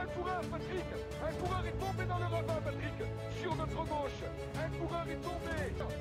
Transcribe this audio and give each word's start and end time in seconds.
Un 0.00 0.06
coureur, 0.16 0.40
Patrick. 0.48 0.88
Un 1.20 1.32
coureur 1.44 1.62
est 1.66 1.76
tombé 1.76 2.04
dans 2.08 2.18
le 2.18 2.24
ravin, 2.24 2.60
Patrick. 2.64 2.98
Sur 3.36 3.54
notre 3.54 3.84
gauche 3.84 4.22
Un 4.56 4.70
coureur 4.80 5.04
est 5.04 5.20
tombé. 5.20 5.56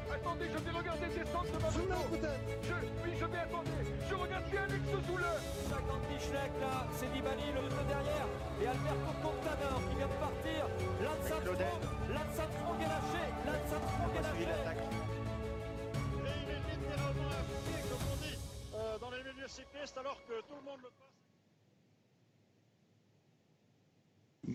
Attendez, 0.07 0.47
je 0.47 0.59
vais 0.63 0.71
regarder 0.71 1.07
descendre 1.11 1.51
de 1.51 1.59
ma 1.59 1.67
moto 1.67 2.15
je, 2.63 2.75
Oui, 3.03 3.11
je 3.19 3.25
vais 3.25 3.39
attendre. 3.43 3.71
Je 4.07 4.15
regarde 4.15 4.45
bien 4.47 4.63
Alex 4.63 4.87
Zoule 5.03 5.29
50 5.67 6.07
Bichnek 6.07 6.53
là, 6.63 6.87
c'est 6.95 7.11
Nibali, 7.11 7.51
le 7.51 7.67
de 7.67 7.83
derrière. 7.91 8.29
Et 8.63 8.67
Alberto 8.71 9.11
Contador 9.19 9.79
qui 9.83 9.95
vient 9.99 10.11
de 10.15 10.19
partir. 10.23 10.61
Lance 11.03 11.31
Armstrong, 11.35 11.59
Lance 12.15 12.39
Armstrong 12.39 12.79
est 12.79 12.91
lâché. 12.95 13.23
Lance 13.51 13.71
Armstrong 13.75 14.13
est 14.15 14.23
lâché. 14.23 14.47
Et 16.23 16.35
il 16.39 16.49
est 16.55 16.63
littéralement 16.71 17.31
à 17.35 17.41
pied, 17.67 17.79
comme 17.91 18.05
on 18.07 18.17
dit, 18.23 18.37
euh, 18.79 18.95
dans 18.95 19.11
les 19.11 19.23
milieux 19.27 19.51
cyclistes, 19.51 19.97
alors 19.99 20.23
que 20.23 20.39
tout 20.47 20.55
le 20.55 20.63
monde 20.63 20.87
le 20.87 21.08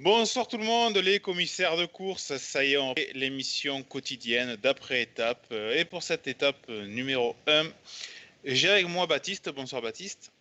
Bonsoir 0.02 0.48
tout 0.48 0.58
le 0.58 0.64
monde, 0.64 0.96
les 0.96 1.20
commissaires 1.20 1.76
de 1.76 1.86
course, 1.86 2.36
ça 2.38 2.64
y 2.64 2.72
est, 2.72 2.76
on 2.76 2.96
fait 2.96 3.12
l'émission 3.14 3.84
quotidienne 3.84 4.56
d'après-étape. 4.56 5.46
Euh, 5.52 5.78
Et 5.78 5.84
pour 5.84 6.02
cette 6.02 6.26
étape 6.26 6.66
euh, 6.68 6.84
numéro 6.86 7.36
1, 7.46 7.70
j'ai 8.44 8.70
avec 8.70 8.88
moi 8.88 9.06
Baptiste. 9.06 9.50
Bonsoir 9.50 9.82
Baptiste. 9.82 10.32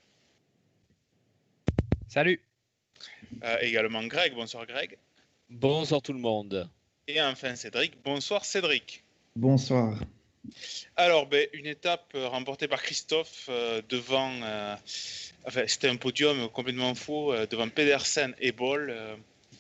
Salut. 2.07 2.41
Euh, 3.43 3.57
également 3.61 4.03
Greg. 4.05 4.33
Bonsoir 4.33 4.65
Greg. 4.65 4.97
Bonsoir 5.51 6.01
tout 6.01 6.13
le 6.13 6.19
monde. 6.19 6.67
Et 7.07 7.21
enfin 7.21 7.55
Cédric. 7.55 7.93
Bonsoir 8.03 8.45
Cédric. 8.45 9.03
Bonsoir. 9.35 9.99
Alors, 10.95 11.27
ben, 11.27 11.47
une 11.53 11.67
étape 11.67 12.13
remportée 12.15 12.67
par 12.67 12.81
Christophe 12.81 13.45
euh, 13.49 13.83
devant. 13.87 14.33
euh, 14.41 14.75
enfin, 15.45 15.65
c'était 15.67 15.89
un 15.89 15.95
podium 15.97 16.49
complètement 16.49 16.95
faux 16.95 17.31
euh, 17.31 17.45
devant 17.45 17.69
Pedersen 17.69 18.33
et 18.39 18.51
Boll. 18.51 18.91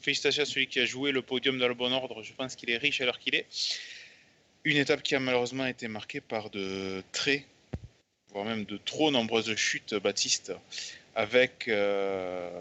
Félicitations 0.03 0.43
à 0.43 0.45
celui 0.45 0.67
qui 0.67 0.81
a 0.81 0.85
joué 0.85 1.13
le 1.13 1.21
podium 1.21 1.57
dans 1.57 1.69
le 1.69 1.73
bon 1.73 1.93
ordre. 1.93 2.23
Je 2.23 2.33
pense 2.33 2.57
qu'il 2.57 2.69
est 2.69 2.77
riche 2.77 2.99
à 2.99 3.05
l'heure 3.05 3.19
qu'il 3.19 3.35
est. 3.35 3.45
Une 4.65 4.75
étape 4.75 5.01
qui 5.01 5.15
a 5.15 5.19
malheureusement 5.21 5.65
été 5.65 5.87
marquée 5.87 6.19
par 6.19 6.49
de 6.49 7.01
très, 7.13 7.45
voire 8.33 8.43
même 8.43 8.65
de 8.65 8.75
trop 8.75 9.11
nombreuses 9.11 9.55
chutes, 9.55 9.93
Baptiste, 9.95 10.51
avec 11.15 11.69
euh, 11.69 12.51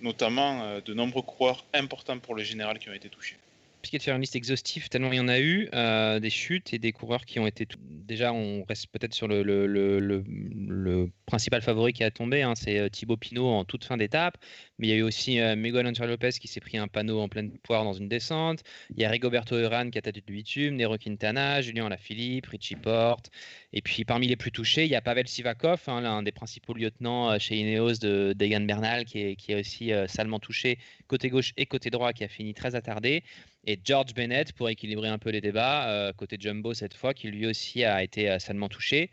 notamment 0.00 0.62
euh, 0.62 0.80
de 0.82 0.92
nombreux 0.92 1.22
coureurs 1.22 1.64
importants 1.72 2.18
pour 2.18 2.34
le 2.34 2.42
général 2.42 2.78
qui 2.78 2.90
ont 2.90 2.94
été 2.94 3.08
touchés. 3.08 3.36
Compliqué 3.80 3.96
de 3.96 4.02
faire 4.02 4.14
une 4.14 4.20
liste 4.20 4.36
exhaustive 4.36 4.90
tellement 4.90 5.10
il 5.10 5.16
y 5.16 5.20
en 5.20 5.28
a 5.28 5.40
eu, 5.40 5.66
euh, 5.72 6.20
des 6.20 6.28
chutes 6.28 6.74
et 6.74 6.78
des 6.78 6.92
coureurs 6.92 7.24
qui 7.24 7.40
ont 7.40 7.46
été. 7.46 7.66
Déjà, 7.78 8.30
on 8.30 8.62
reste 8.64 8.88
peut-être 8.88 9.14
sur 9.14 9.26
le, 9.26 11.08
principal 11.24 11.62
favori 11.62 11.94
qui 11.94 12.04
a 12.04 12.10
tombé, 12.10 12.42
hein, 12.42 12.52
c'est 12.54 12.78
euh, 12.78 12.90
Thibaut 12.90 13.16
Pinot 13.16 13.48
en 13.48 13.64
toute 13.64 13.84
fin 13.84 13.96
d'étape. 13.96 14.36
Mais 14.80 14.86
il 14.86 14.90
y 14.90 14.92
a 14.94 14.96
eu 14.96 15.02
aussi 15.02 15.40
euh, 15.40 15.56
Miguel 15.56 15.86
Angel 15.86 16.08
Lopez 16.08 16.32
qui 16.40 16.48
s'est 16.48 16.60
pris 16.60 16.78
un 16.78 16.88
panneau 16.88 17.20
en 17.20 17.28
pleine 17.28 17.52
poire 17.58 17.84
dans 17.84 17.92
une 17.92 18.08
descente. 18.08 18.60
Il 18.96 19.00
y 19.00 19.04
a 19.04 19.10
Rigoberto 19.10 19.58
Urán 19.58 19.90
qui 19.90 19.98
a 19.98 20.02
tâté 20.02 20.22
de 20.22 20.32
bitume, 20.32 20.76
Nero 20.76 20.96
Quintana, 20.96 21.60
Julien 21.60 21.86
Alaphilippe, 21.86 22.46
Richie 22.46 22.76
Porte. 22.76 23.30
Et 23.74 23.82
puis 23.82 24.06
parmi 24.06 24.26
les 24.26 24.36
plus 24.36 24.50
touchés, 24.50 24.84
il 24.84 24.90
y 24.90 24.94
a 24.94 25.02
Pavel 25.02 25.28
Sivakov, 25.28 25.82
hein, 25.86 26.00
l'un 26.00 26.22
des 26.22 26.32
principaux 26.32 26.72
lieutenants 26.72 27.30
euh, 27.30 27.38
chez 27.38 27.56
Ineos 27.56 27.98
de 28.00 28.32
d'Egan 28.34 28.62
Bernal, 28.62 29.04
qui 29.04 29.20
est, 29.20 29.36
qui 29.36 29.52
est 29.52 29.60
aussi 29.60 29.92
euh, 29.92 30.06
salement 30.08 30.38
touché 30.38 30.78
côté 31.08 31.28
gauche 31.28 31.52
et 31.58 31.66
côté 31.66 31.90
droit, 31.90 32.14
qui 32.14 32.24
a 32.24 32.28
fini 32.28 32.54
très 32.54 32.74
attardé. 32.74 33.22
Et 33.64 33.78
George 33.84 34.14
Bennett, 34.14 34.52
pour 34.52 34.68
équilibrer 34.70 35.08
un 35.08 35.18
peu 35.18 35.30
les 35.30 35.40
débats, 35.40 35.88
euh, 35.90 36.12
côté 36.12 36.36
Jumbo 36.40 36.72
cette 36.74 36.94
fois, 36.94 37.12
qui 37.14 37.28
lui 37.28 37.46
aussi 37.46 37.84
a 37.84 38.02
été 38.02 38.30
euh, 38.30 38.38
salement 38.38 38.68
touché. 38.68 39.10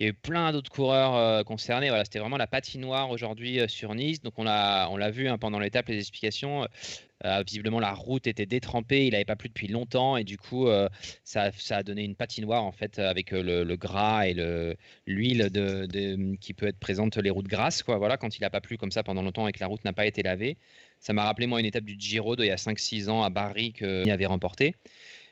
Il 0.00 0.04
y 0.04 0.06
a 0.06 0.10
eu 0.12 0.14
plein 0.14 0.50
d'autres 0.50 0.70
coureurs 0.70 1.14
euh, 1.14 1.42
concernés. 1.42 1.90
Voilà, 1.90 2.06
c'était 2.06 2.20
vraiment 2.20 2.38
la 2.38 2.46
patinoire 2.46 3.10
aujourd'hui 3.10 3.60
euh, 3.60 3.68
sur 3.68 3.94
Nice. 3.94 4.22
Donc 4.22 4.32
on 4.38 4.44
l'a, 4.44 4.88
on 4.90 4.96
l'a 4.96 5.10
vu 5.10 5.28
hein, 5.28 5.36
pendant 5.36 5.58
l'étape, 5.58 5.88
les 5.88 5.98
explications. 5.98 6.66
Euh, 7.26 7.42
visiblement, 7.46 7.80
la 7.80 7.92
route 7.92 8.26
était 8.26 8.46
détrempée. 8.46 9.06
Il 9.06 9.12
n'avait 9.12 9.26
pas 9.26 9.36
plu 9.36 9.50
depuis 9.50 9.68
longtemps 9.68 10.16
et 10.16 10.24
du 10.24 10.38
coup, 10.38 10.68
ça, 11.22 11.52
ça 11.52 11.76
a 11.76 11.82
donné 11.82 12.02
une 12.02 12.14
patinoire 12.14 12.64
en 12.64 12.72
fait 12.72 12.98
avec 12.98 13.32
le, 13.32 13.76
gras 13.76 14.26
et 14.26 14.32
le, 14.32 14.74
l'huile 15.06 15.50
de, 15.50 16.34
qui 16.36 16.54
peut 16.54 16.68
être 16.68 16.78
présente 16.78 17.18
les 17.18 17.28
routes 17.28 17.48
grasses. 17.48 17.82
Quand 17.82 18.38
il 18.38 18.40
n'a 18.40 18.48
pas 18.48 18.62
plu 18.62 18.78
comme 18.78 18.90
ça 18.90 19.02
pendant 19.02 19.20
longtemps 19.20 19.48
et 19.48 19.52
que 19.52 19.60
la 19.60 19.66
route 19.66 19.84
n'a 19.84 19.92
pas 19.92 20.06
été 20.06 20.22
lavée. 20.22 20.56
Ça 20.98 21.12
m'a 21.12 21.24
rappelé 21.24 21.46
moi 21.46 21.60
une 21.60 21.66
étape 21.66 21.84
du 21.84 21.96
Giro 21.98 22.36
d'il 22.36 22.46
y 22.46 22.50
a 22.50 22.56
5-6 22.56 23.10
ans 23.10 23.22
à 23.22 23.28
Bari 23.28 23.74
qu'il 23.74 24.10
avait 24.10 24.26
remporté. 24.26 24.74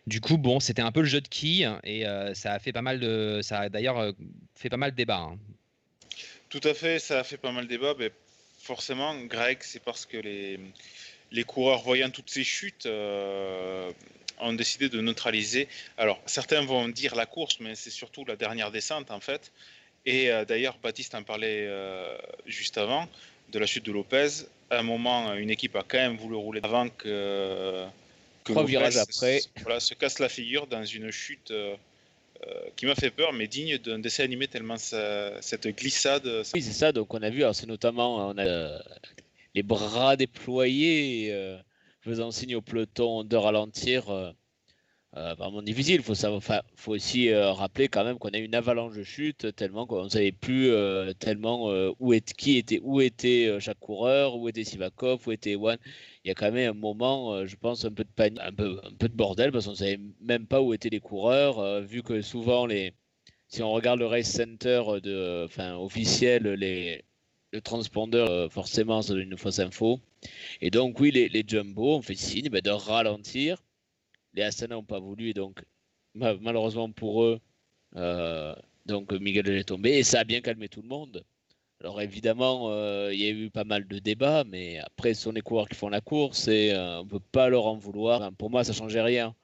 Du 0.09 0.23
coup, 0.23 0.41
c'était 0.61 0.81
un 0.81 0.91
peu 0.91 1.01
le 1.01 1.07
jeu 1.07 1.21
de 1.21 1.29
quilles 1.29 1.71
et 1.85 2.07
euh, 2.07 2.33
ça 2.33 2.55
a 2.55 2.59
fait 2.59 2.73
pas 2.73 2.81
mal 2.81 2.99
de, 2.99 3.41
ça 3.43 3.61
a 3.61 3.69
d'ailleurs 3.69 3.99
euh, 3.99 4.13
fait 4.55 4.71
pas 4.71 4.79
mal 4.79 4.93
de 4.93 4.97
débats. 4.97 5.19
hein. 5.19 5.39
Tout 6.49 6.63
à 6.65 6.73
fait, 6.73 6.99
ça 6.99 7.21
a 7.21 7.25
fait 7.25 7.37
pas 7.37 7.53
mal 7.53 7.65
de 7.65 7.69
débat. 7.69 7.95
Mais 7.99 8.11
forcément, 8.59 9.15
Greg, 9.27 9.59
c'est 9.61 9.83
parce 9.83 10.07
que 10.07 10.17
les, 10.17 11.45
coureurs, 11.45 11.83
voyant 11.83 12.09
toutes 12.09 12.31
ces 12.31 12.43
chutes, 12.43 12.87
euh, 12.87 13.93
ont 14.41 14.55
décidé 14.55 14.89
de 14.89 14.99
neutraliser. 15.03 15.69
Alors, 15.99 16.19
certains 16.25 16.63
vont 16.63 16.89
dire 16.89 17.15
la 17.15 17.27
course, 17.27 17.61
mais 17.61 17.75
c'est 17.75 17.91
surtout 17.91 18.25
la 18.25 18.37
dernière 18.37 18.71
descente, 18.71 19.11
en 19.11 19.21
fait. 19.21 19.53
Et 20.07 20.31
d'ailleurs, 20.47 20.79
Baptiste 20.83 21.15
en 21.17 21.23
parlait 21.23 21.69
juste 22.47 22.79
avant, 22.79 23.09
de 23.51 23.59
la 23.59 23.67
chute 23.67 23.85
de 23.85 23.93
Lopez. 23.93 24.47
À 24.71 24.79
un 24.79 24.83
moment, 24.85 25.35
une 25.35 25.51
équipe 25.51 25.77
a 25.77 25.83
quand 25.87 25.99
même 25.99 26.17
voulu 26.17 26.37
rouler 26.37 26.61
avant 26.63 26.89
que 26.89 27.85
Trois 28.53 28.65
virages 28.65 28.97
après. 28.97 29.41
se- 29.41 29.49
voilà, 29.63 29.81
se 29.81 29.95
casse 29.95 30.19
la 30.19 30.29
figure 30.29 30.67
dans 30.67 30.85
une 30.85 31.11
chute 31.11 31.51
euh, 31.51 31.75
euh, 32.47 32.53
qui 32.77 32.87
m'a 32.87 32.95
fait 32.95 33.11
peur, 33.11 33.33
mais 33.33 33.49
digne 33.49 33.79
d'un 33.79 33.99
dessin 33.99 34.25
animé 34.25 34.47
tellement 34.49 34.77
ça- 34.77 35.41
cette 35.43 35.67
glissade. 35.69 36.25
ça- 36.45 36.53
Oui, 36.55 36.63
c'est 36.63 36.73
ça. 36.73 36.93
Donc 36.93 37.13
on 37.15 37.23
a 37.23 37.31
vu, 37.31 37.43
c'est 37.53 37.67
notamment, 37.67 38.29
on 38.29 38.39
a 38.39 38.47
euh, 38.47 38.79
les 39.55 39.63
bras 39.63 40.17
déployés, 40.17 41.33
euh, 41.33 41.59
faisant 42.01 42.31
signe 42.31 42.55
au 42.57 42.63
peloton 42.63 43.25
de 43.25 43.37
ralentir. 43.37 44.35
Euh, 45.17 45.19
euh, 45.31 45.35
vraiment 45.35 45.63
difficile. 45.63 45.97
Il 45.97 46.03
faut, 46.03 46.15
savoir- 46.15 46.63
faut 46.77 46.93
aussi 46.93 47.31
euh, 47.31 47.53
rappeler 47.53 47.89
quand 47.89 48.05
même 48.05 48.19
qu'on 48.19 48.29
a 48.31 48.39
eu 48.39 48.45
une 48.45 48.55
avalanche 48.55 48.95
de 48.97 49.03
chute 49.03 49.55
tellement 49.57 49.87
qu'on 49.87 50.05
ne 50.05 50.09
savait 50.09 50.33
plus 50.33 50.71
euh, 50.71 51.13
tellement 51.15 51.71
où 51.99 52.13
est, 52.13 52.33
qui 52.35 52.57
était, 52.59 52.81
où 52.83 53.01
était 53.01 53.59
chaque 53.61 53.79
coureur, 53.81 54.37
où 54.37 54.49
était 54.49 54.65
Sivakov, 54.65 55.27
où 55.27 55.33
était 55.33 55.53
Ewan. 55.53 55.79
Il 56.25 56.29
y 56.29 56.31
a 56.31 56.35
quand 56.35 56.51
même 56.53 56.71
un 56.71 56.75
moment, 56.75 57.47
je 57.47 57.57
pense, 57.57 57.85
un 57.85 57.93
peu 57.93 58.05
de 58.05 58.11
panique, 58.11 58.41
un 58.43 58.53
peu, 58.53 58.81
de 59.09 59.15
bordel 59.15 59.53
parce 59.53 59.65
qu'on 59.67 59.73
ne 59.73 59.77
savait 59.77 60.01
même 60.21 60.47
pas 60.47 60.61
où 60.61 60.75
étaient 60.75 60.91
les 60.91 61.01
coureurs, 61.01 61.83
vu 61.83 62.03
que 62.03 62.21
souvent 62.23 62.67
les, 62.67 62.93
si 63.49 63.63
on 63.63 63.73
regarde 63.73 64.01
le 64.01 64.07
race 64.07 64.31
center 64.31 64.83
de, 65.03 65.45
enfin, 65.47 65.77
officiel, 65.77 66.45
les, 66.45 67.05
le 67.53 67.61
transpondeur, 67.61 68.53
forcément, 68.53 69.03
ça 69.03 69.15
donne 69.15 69.23
une 69.33 69.39
fausse 69.39 69.59
info. 69.61 70.01
Et 70.61 70.71
donc, 70.71 71.01
oui, 71.01 71.11
les, 71.13 71.29
les 71.29 71.45
jumbo 71.47 71.97
ont 71.97 72.03
fait 72.03 72.15
signe 72.17 72.49
ben, 72.51 72.61
de 72.63 72.71
ralentir. 72.71 73.63
Les 74.39 74.45
Astana 74.45 74.77
n'ont 74.77 74.85
pas 74.85 75.01
voulu, 75.01 75.31
et 75.31 75.35
donc, 75.35 75.65
ma- 76.15 76.37
malheureusement 76.37 76.93
pour 76.93 77.25
eux, 77.25 77.41
euh, 77.97 78.55
donc 78.87 79.13
Miguel 79.13 79.49
est 79.49 79.65
tombé, 79.65 79.91
et 79.99 80.05
ça 80.05 80.21
a 80.21 80.25
bien 80.25 80.41
calmé 80.41 80.69
tout 80.69 80.81
le 80.81 80.87
monde. 80.87 81.25
Alors 81.81 82.01
évidemment, 82.01 82.71
euh, 82.71 83.11
il 83.13 83.21
y 83.21 83.27
a 83.27 83.31
eu 83.31 83.51
pas 83.51 83.65
mal 83.65 83.89
de 83.89 83.99
débats, 83.99 84.45
mais 84.45 84.79
après, 84.79 85.15
ce 85.15 85.23
sont 85.23 85.33
les 85.33 85.41
coureurs 85.41 85.69
qui 85.69 85.75
font 85.75 85.89
la 85.89 86.01
course, 86.01 86.47
et 86.47 86.73
euh, 86.73 87.01
on 87.01 87.05
ne 87.05 87.09
peut 87.09 87.19
pas 87.33 87.49
leur 87.49 87.67
en 87.67 87.75
vouloir. 87.77 88.33
Pour 88.35 88.49
moi, 88.49 88.63
ça 88.63 88.73
changeait 88.73 89.03
rien. 89.03 89.35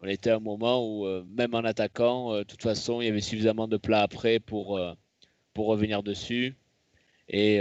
On 0.00 0.08
était 0.08 0.30
à 0.30 0.36
un 0.36 0.40
moment 0.40 0.84
où, 0.84 1.06
même 1.26 1.54
en 1.54 1.64
attaquant, 1.64 2.34
de 2.38 2.42
toute 2.42 2.62
façon, 2.62 3.00
il 3.00 3.04
y 3.04 3.08
avait 3.08 3.20
suffisamment 3.20 3.68
de 3.68 3.76
plats 3.76 4.02
après 4.02 4.40
pour, 4.40 4.80
pour 5.54 5.66
revenir 5.66 6.02
dessus. 6.02 6.56
Et 7.28 7.60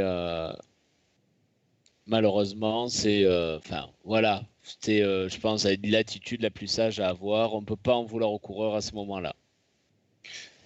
malheureusement, 2.09 2.89
c'est. 2.89 3.23
euh, 3.23 3.57
Enfin, 3.57 3.89
voilà. 4.03 4.43
C'était, 4.63 5.01
euh, 5.01 5.29
je 5.29 5.39
pense, 5.39 5.65
l'attitude 5.83 6.41
la 6.41 6.49
plus 6.51 6.67
sage 6.67 6.99
à 6.99 7.09
avoir. 7.09 7.55
On 7.55 7.61
ne 7.61 7.65
peut 7.65 7.75
pas 7.75 7.93
en 7.93 8.03
vouloir 8.03 8.31
aux 8.31 8.39
coureurs 8.39 8.75
à 8.75 8.81
ce 8.81 8.93
moment-là. 8.93 9.35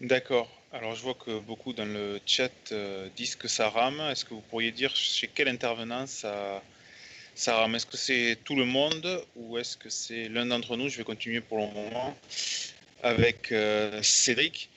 D'accord. 0.02 0.50
Alors, 0.74 0.96
je 0.96 1.04
vois 1.04 1.14
que 1.14 1.40
beaucoup 1.40 1.72
dans 1.72 1.86
le 1.86 2.20
chat 2.26 2.52
euh, 2.72 3.08
disent 3.16 3.36
que 3.36 3.48
ça 3.48 3.70
rame. 3.70 4.02
Est-ce 4.12 4.26
que 4.26 4.34
vous 4.34 4.42
pourriez 4.50 4.72
dire 4.72 4.94
chez 4.96 5.30
quel 5.34 5.48
intervenant 5.48 6.06
ça, 6.08 6.62
ça 7.36 7.56
rame? 7.56 7.76
Est-ce 7.76 7.86
que 7.86 7.96
c'est 7.96 8.38
tout 8.44 8.56
le 8.56 8.66
monde 8.66 9.24
ou 9.36 9.58
est-ce 9.58 9.78
que 9.78 9.90
c'est 9.90 10.28
l'un 10.30 10.48
d'entre 10.48 10.76
nous? 10.76 10.90
Je 10.90 10.98
vais 10.98 11.04
continuer 11.04 11.42
pour 11.42 11.60
le 11.60 11.68
moment 11.68 12.18
avec 13.04 13.52
euh, 13.52 14.02
Cédric. 14.02 14.70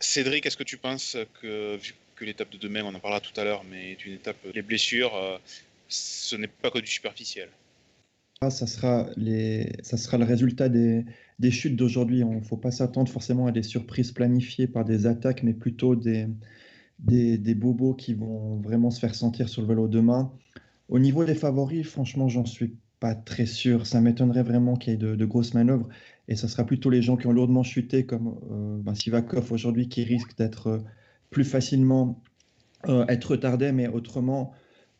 Cédric, 0.00 0.44
est-ce 0.44 0.58
que 0.58 0.62
tu 0.64 0.76
penses 0.76 1.16
que, 1.40 1.76
vu 1.76 1.94
que 2.14 2.26
l'étape 2.26 2.50
de 2.50 2.58
demain, 2.58 2.84
on 2.84 2.94
en 2.94 2.98
parlera 2.98 3.22
tout 3.22 3.32
à 3.40 3.44
l'heure, 3.44 3.64
mais 3.64 3.92
est 3.92 4.04
une 4.04 4.12
étape, 4.12 4.36
les 4.52 4.60
blessures, 4.60 5.40
ce 5.90 6.36
n'est 6.36 6.48
pas 6.48 6.70
que 6.70 6.78
du 6.78 6.86
superficiel 6.86 7.48
Ah, 8.40 8.50
ça 8.50 8.66
sera 8.66 9.08
le 9.16 10.24
résultat 10.24 10.68
des, 10.68 11.04
chutes 11.50 11.76
d'aujourd'hui. 11.76 12.20
Il 12.20 12.28
ne 12.28 12.40
faut 12.40 12.56
pas 12.56 12.70
s'attendre 12.70 13.10
forcément 13.10 13.46
à 13.46 13.52
des 13.52 13.62
surprises 13.62 14.12
planifiées 14.12 14.68
par 14.68 14.84
des 14.84 15.06
attaques, 15.06 15.42
mais 15.42 15.52
plutôt 15.52 15.96
des, 15.96 16.26
bobos 17.54 17.94
qui 17.94 18.14
vont 18.14 18.60
vraiment 18.60 18.90
se 18.90 19.00
faire 19.00 19.14
sentir 19.14 19.48
sur 19.48 19.62
le 19.62 19.68
vélo 19.68 19.88
demain. 19.88 20.32
Au 20.88 20.98
niveau 20.98 21.24
des 21.24 21.34
favoris, 21.34 21.86
franchement, 21.86 22.28
j'en 22.28 22.46
suis 22.46 22.76
pas 23.00 23.14
très 23.14 23.46
sûr. 23.46 23.86
Ça 23.86 24.00
m'étonnerait 24.00 24.42
vraiment 24.42 24.76
qu'il 24.76 24.92
y 24.92 24.94
ait 24.94 24.98
de, 24.98 25.24
grosses 25.24 25.54
manœuvres. 25.54 25.88
Et 26.28 26.36
ça 26.36 26.46
sera 26.46 26.64
plutôt 26.64 26.90
les 26.90 27.02
gens 27.02 27.16
qui 27.16 27.26
ont 27.26 27.32
lourdement 27.32 27.64
chuté, 27.64 28.06
comme 28.06 28.38
euh, 28.50 28.78
ben, 28.80 28.94
Sivakov 28.94 29.50
aujourd'hui, 29.52 29.88
qui 29.88 30.04
risquent 30.04 30.36
d'être 30.36 30.66
euh, 30.68 30.78
plus 31.30 31.44
facilement 31.44 32.22
euh, 32.88 33.04
être 33.08 33.32
retardés. 33.32 33.72
Mais 33.72 33.88
autrement, 33.88 34.52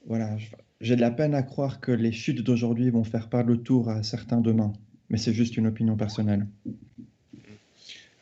voilà, 0.07 0.37
j'ai 0.81 0.97
de 0.97 1.01
la 1.01 1.11
peine 1.11 1.35
à 1.35 1.43
croire 1.43 1.81
que 1.81 1.93
les 1.93 2.13
chutes 2.13 2.41
d'aujourd'hui 2.43 2.91
vont 2.91 3.05
faire 3.05 3.29
perdre 3.29 3.51
le 3.51 3.59
tour 3.63 3.89
à 3.91 4.03
certains 4.03 4.41
demain. 4.41 4.73
Mais 5.09 5.19
c'est 5.19 5.35
juste 5.35 5.57
une 5.57 5.67
opinion 5.67 5.97
personnelle. 5.97 6.47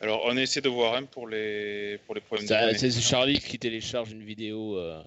Alors, 0.01 0.21
on 0.25 0.35
essaie 0.37 0.61
de 0.61 0.69
voir 0.69 0.95
hein, 0.95 1.03
pour 1.03 1.27
les 1.27 1.99
pour 2.05 2.15
les 2.15 2.21
problèmes. 2.21 2.47
Ça- 2.47 2.73
C'est 2.77 2.91
Charlie 2.91 3.39
qui 3.39 3.59
télécharge 3.59 4.11
une 4.11 4.23
vidéo. 4.23 4.77
euh, 4.77 5.01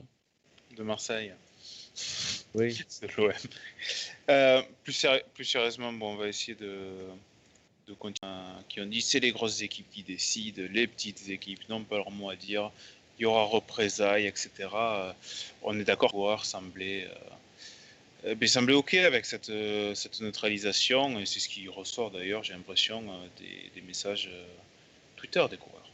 de 0.76 0.82
Marseille. 0.82 1.32
Oui. 2.54 2.75
C'est 2.88 3.06
de 3.06 3.12
l'OM. 3.19 3.32
Euh, 4.31 4.62
plus, 4.84 4.93
séri- 4.94 5.20
plus 5.34 5.44
sérieusement, 5.44 5.93
bon, 5.93 6.12
on 6.14 6.16
va 6.16 6.28
essayer 6.28 6.54
de, 6.54 6.78
de 7.88 7.93
continuer. 7.93 8.32
Qui 8.70 8.81
ont 8.81 8.87
dit 8.87 9.02
c'est 9.02 9.20
les 9.20 9.32
grosses 9.32 9.60
équipes 9.60 9.90
qui 9.93 10.02
décident, 10.02 10.62
les 10.70 10.87
petites 10.87 11.28
équipes 11.28 11.69
n'ont 11.69 11.84
pas 11.84 11.96
leur 11.96 12.10
mot 12.10 12.31
à 12.31 12.37
dire. 12.37 12.70
Il 13.19 13.22
y 13.22 13.25
aura 13.26 13.44
représailles, 13.44 14.26
etc. 14.26 14.50
Euh, 14.75 15.12
on 15.62 15.78
est 15.78 15.84
d'accord. 15.84 16.10
Pouvoir 16.12 16.46
sembler, 16.46 17.04
euh, 17.04 17.14
ben, 18.24 18.48
sembler 18.48 18.74
ok 18.74 18.94
avec 18.94 19.26
cette, 19.26 19.50
euh, 19.50 19.94
cette 19.94 20.20
neutralisation 20.20 21.19
et 21.19 21.26
c'est 21.26 21.40
ce 21.40 21.48
qui 21.48 21.69
ressort 21.69 22.10
d'ailleurs. 22.10 22.44
J'ai 22.44 22.54
l'impression 22.54 23.02
euh, 23.08 23.26
des, 23.74 23.82
messages 23.82 24.30
euh, 24.32 24.44
Twitter 25.16 25.44
des 25.50 25.56
coureurs. 25.56 25.90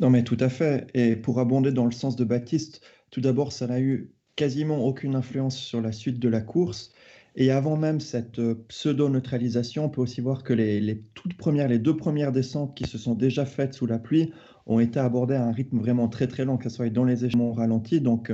Non, 0.00 0.10
mais 0.10 0.24
tout 0.24 0.36
à 0.40 0.48
fait. 0.48 0.88
Et 0.94 1.14
pour 1.14 1.38
abonder 1.38 1.70
dans 1.70 1.84
le 1.84 1.92
sens 1.92 2.16
de 2.16 2.24
Baptiste, 2.24 2.80
tout 3.10 3.20
d'abord, 3.20 3.52
ça 3.52 3.68
n'a 3.68 3.80
eu 3.80 4.10
quasiment 4.34 4.84
aucune 4.84 5.14
influence 5.14 5.56
sur 5.56 5.80
la 5.80 5.92
suite 5.92 6.18
de 6.18 6.28
la 6.28 6.40
course. 6.40 6.92
Et 7.36 7.52
avant 7.52 7.76
même 7.76 8.00
cette 8.00 8.40
pseudo-neutralisation, 8.68 9.84
on 9.84 9.88
peut 9.88 10.00
aussi 10.00 10.20
voir 10.20 10.42
que 10.42 10.52
les, 10.52 11.02
toutes 11.14 11.36
premières, 11.36 11.68
les 11.68 11.78
deux 11.78 11.96
premières 11.96 12.32
descentes 12.32 12.76
qui 12.76 12.84
se 12.84 12.98
sont 12.98 13.14
déjà 13.14 13.46
faites 13.46 13.74
sous 13.74 13.86
la 13.86 13.98
pluie 14.00 14.32
ont 14.66 14.80
été 14.80 14.98
abordées 14.98 15.34
à 15.34 15.44
un 15.44 15.52
rythme 15.52 15.78
vraiment 15.78 16.08
très 16.08 16.26
très 16.26 16.44
lent, 16.44 16.56
que 16.56 16.68
ce 16.68 16.76
soit 16.76 16.90
dans 16.90 17.04
les 17.04 17.24
échelons 17.24 17.52
ralentis. 17.52 18.00
Donc 18.00 18.32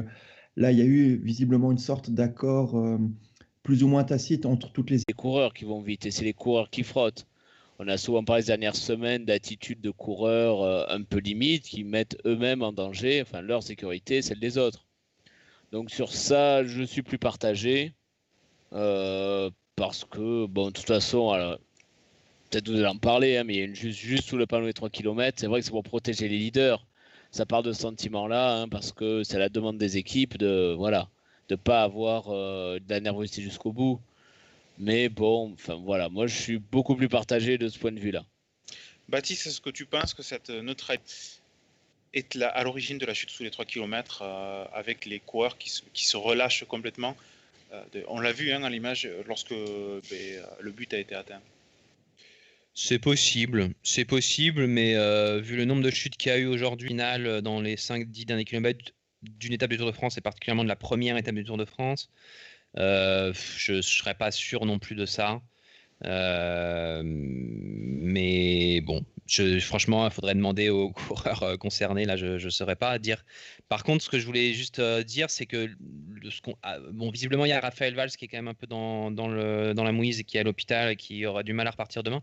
là, 0.56 0.72
il 0.72 0.78
y 0.78 0.82
a 0.82 0.84
eu 0.84 1.16
visiblement 1.16 1.72
une 1.72 1.78
sorte 1.78 2.10
d'accord 2.10 2.76
euh, 2.76 2.98
plus 3.62 3.82
ou 3.82 3.88
moins 3.88 4.04
tacite 4.04 4.46
entre 4.46 4.72
toutes 4.72 4.90
les 4.90 4.98
les 5.08 5.14
coureurs 5.14 5.54
qui 5.54 5.64
vont 5.64 5.80
vite 5.80 6.06
et 6.06 6.10
c'est 6.10 6.24
les 6.24 6.34
coureurs 6.34 6.70
qui 6.70 6.82
frottent. 6.82 7.26
On 7.78 7.88
a 7.88 7.96
souvent 7.96 8.24
parlé 8.24 8.42
ces 8.42 8.48
dernières 8.48 8.76
semaines 8.76 9.24
d'attitude 9.24 9.80
de 9.80 9.90
coureurs 9.90 10.62
euh, 10.62 10.84
un 10.88 11.02
peu 11.02 11.18
limite 11.18 11.64
qui 11.64 11.84
mettent 11.84 12.18
eux-mêmes 12.26 12.62
en 12.62 12.72
danger, 12.72 13.22
enfin 13.22 13.40
leur 13.40 13.62
sécurité, 13.62 14.22
celle 14.22 14.40
des 14.40 14.58
autres. 14.58 14.86
Donc 15.72 15.90
sur 15.90 16.12
ça, 16.12 16.64
je 16.64 16.82
suis 16.82 17.02
plus 17.02 17.18
partagé 17.18 17.94
euh, 18.72 19.50
parce 19.76 20.04
que, 20.04 20.46
bon, 20.46 20.66
de 20.68 20.72
toute 20.72 20.86
façon, 20.86 21.56
peut-être 22.50 22.68
vous 22.68 22.76
allez 22.76 22.86
en 22.86 22.98
parler, 22.98 23.36
hein, 23.36 23.44
mais 23.44 23.54
il 23.54 23.58
y 23.58 23.62
a 23.62 23.64
une 23.64 23.74
juste, 23.74 23.98
juste 23.98 24.28
sous 24.28 24.36
le 24.36 24.46
panneau 24.46 24.66
des 24.66 24.74
3 24.74 24.90
km, 24.90 25.38
c'est 25.40 25.46
vrai 25.46 25.60
que 25.60 25.66
c'est 25.66 25.72
pour 25.72 25.82
protéger 25.82 26.28
les 26.28 26.38
leaders. 26.38 26.86
Ça 27.30 27.46
part 27.46 27.62
de 27.62 27.72
ce 27.72 27.82
sentiment-là, 27.82 28.56
hein, 28.56 28.68
parce 28.68 28.92
que 28.92 29.22
c'est 29.22 29.38
la 29.38 29.48
demande 29.48 29.78
des 29.78 29.96
équipes 29.96 30.36
de 30.36 30.74
voilà 30.76 31.08
de 31.48 31.56
pas 31.56 31.82
avoir 31.82 32.28
euh, 32.28 32.78
de 32.78 33.26
jusqu'au 33.40 33.72
bout. 33.72 34.00
Mais 34.78 35.08
bon, 35.08 35.54
voilà, 35.84 36.08
moi 36.08 36.26
je 36.26 36.34
suis 36.34 36.58
beaucoup 36.58 36.96
plus 36.96 37.08
partagé 37.08 37.58
de 37.58 37.68
ce 37.68 37.78
point 37.78 37.92
de 37.92 38.00
vue-là. 38.00 38.24
Baptiste, 39.08 39.46
est-ce 39.46 39.60
que 39.60 39.70
tu 39.70 39.84
penses 39.84 40.14
que 40.14 40.22
cette 40.22 40.50
neutralité 40.50 41.40
est 42.12 42.40
à 42.42 42.64
l'origine 42.64 42.98
de 42.98 43.06
la 43.06 43.14
chute 43.14 43.30
sous 43.30 43.42
les 43.42 43.50
3 43.50 43.64
km 43.64 44.22
avec 44.72 45.04
les 45.04 45.20
coureurs 45.20 45.58
qui 45.58 45.70
se, 45.70 46.16
relâchent 46.16 46.64
complètement 46.64 47.16
euh, 47.72 47.82
On 48.08 48.20
l'a 48.20 48.32
vu 48.32 48.52
hein, 48.52 48.62
à 48.62 48.70
l'image 48.70 49.06
euh, 49.06 49.22
lorsque 49.26 49.50
ben, 49.50 49.58
euh, 50.12 50.42
le 50.60 50.72
but 50.72 50.92
a 50.94 50.98
été 50.98 51.14
atteint? 51.14 51.40
C'est 52.82 52.98
possible, 52.98 53.74
c'est 53.82 54.06
possible, 54.06 54.66
mais 54.66 54.96
euh, 54.96 55.38
vu 55.38 55.54
le 55.56 55.66
nombre 55.66 55.82
de 55.82 55.90
chutes 55.90 56.16
qu'il 56.16 56.32
y 56.32 56.34
a 56.34 56.38
eu 56.38 56.46
aujourd'hui, 56.46 56.96
euh, 56.98 57.42
dans 57.42 57.60
les 57.60 57.76
5-10 57.76 58.24
derniers 58.24 58.46
kilomètres 58.46 58.94
d'une 59.22 59.52
étape 59.52 59.68
du 59.68 59.76
Tour 59.76 59.86
de 59.86 59.92
France, 59.92 60.16
et 60.16 60.22
particulièrement 60.22 60.64
de 60.64 60.68
la 60.70 60.76
première 60.76 61.18
étape 61.18 61.34
du 61.34 61.44
Tour 61.44 61.58
de 61.58 61.66
France, 61.66 62.10
euh, 62.78 63.34
je 63.58 63.74
ne 63.74 63.82
serais 63.82 64.14
pas 64.14 64.30
sûr 64.30 64.64
non 64.64 64.78
plus 64.78 64.94
de 64.96 65.04
ça. 65.04 65.42
Mais 67.04 68.80
bon, 68.80 69.04
franchement, 69.60 70.06
il 70.06 70.10
faudrait 70.10 70.34
demander 70.34 70.70
aux 70.70 70.90
coureurs 70.94 71.58
concernés. 71.58 72.06
Là, 72.06 72.16
je 72.16 72.42
ne 72.42 72.50
saurais 72.50 72.76
pas 72.76 72.98
dire. 72.98 73.26
Par 73.68 73.84
contre, 73.84 74.02
ce 74.02 74.08
que 74.08 74.18
je 74.18 74.24
voulais 74.24 74.54
juste 74.54 74.80
dire, 74.80 75.28
c'est 75.28 75.44
que 75.44 75.68
ah, 76.62 76.78
bon, 76.92 77.10
visiblement, 77.10 77.44
il 77.44 77.50
y 77.50 77.52
a 77.52 77.60
Raphaël 77.60 77.94
Valls 77.94 78.12
qui 78.12 78.24
est 78.24 78.28
quand 78.28 78.38
même 78.38 78.48
un 78.48 78.54
peu 78.54 78.66
dans 78.66 79.10
la 79.10 79.92
mouise 79.92 80.20
et 80.20 80.24
qui 80.24 80.38
est 80.38 80.40
à 80.40 80.44
l'hôpital 80.44 80.92
et 80.92 80.96
qui 80.96 81.26
aura 81.26 81.42
du 81.42 81.52
mal 81.52 81.66
à 81.66 81.72
repartir 81.72 82.02
demain. 82.02 82.22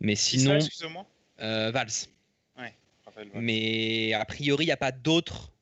Mais 0.00 0.16
ça, 0.16 0.30
sinon, 0.30 0.56
excuse-moi 0.56 1.06
euh, 1.40 1.70
Valls. 1.70 1.88
Raphaël. 3.06 3.28
Mais 3.34 4.12
a 4.14 4.24
priori, 4.24 4.64
il 4.64 4.68
n'y 4.68 4.72
a 4.72 4.76
pas 4.76 4.92
d'autres 4.92 5.52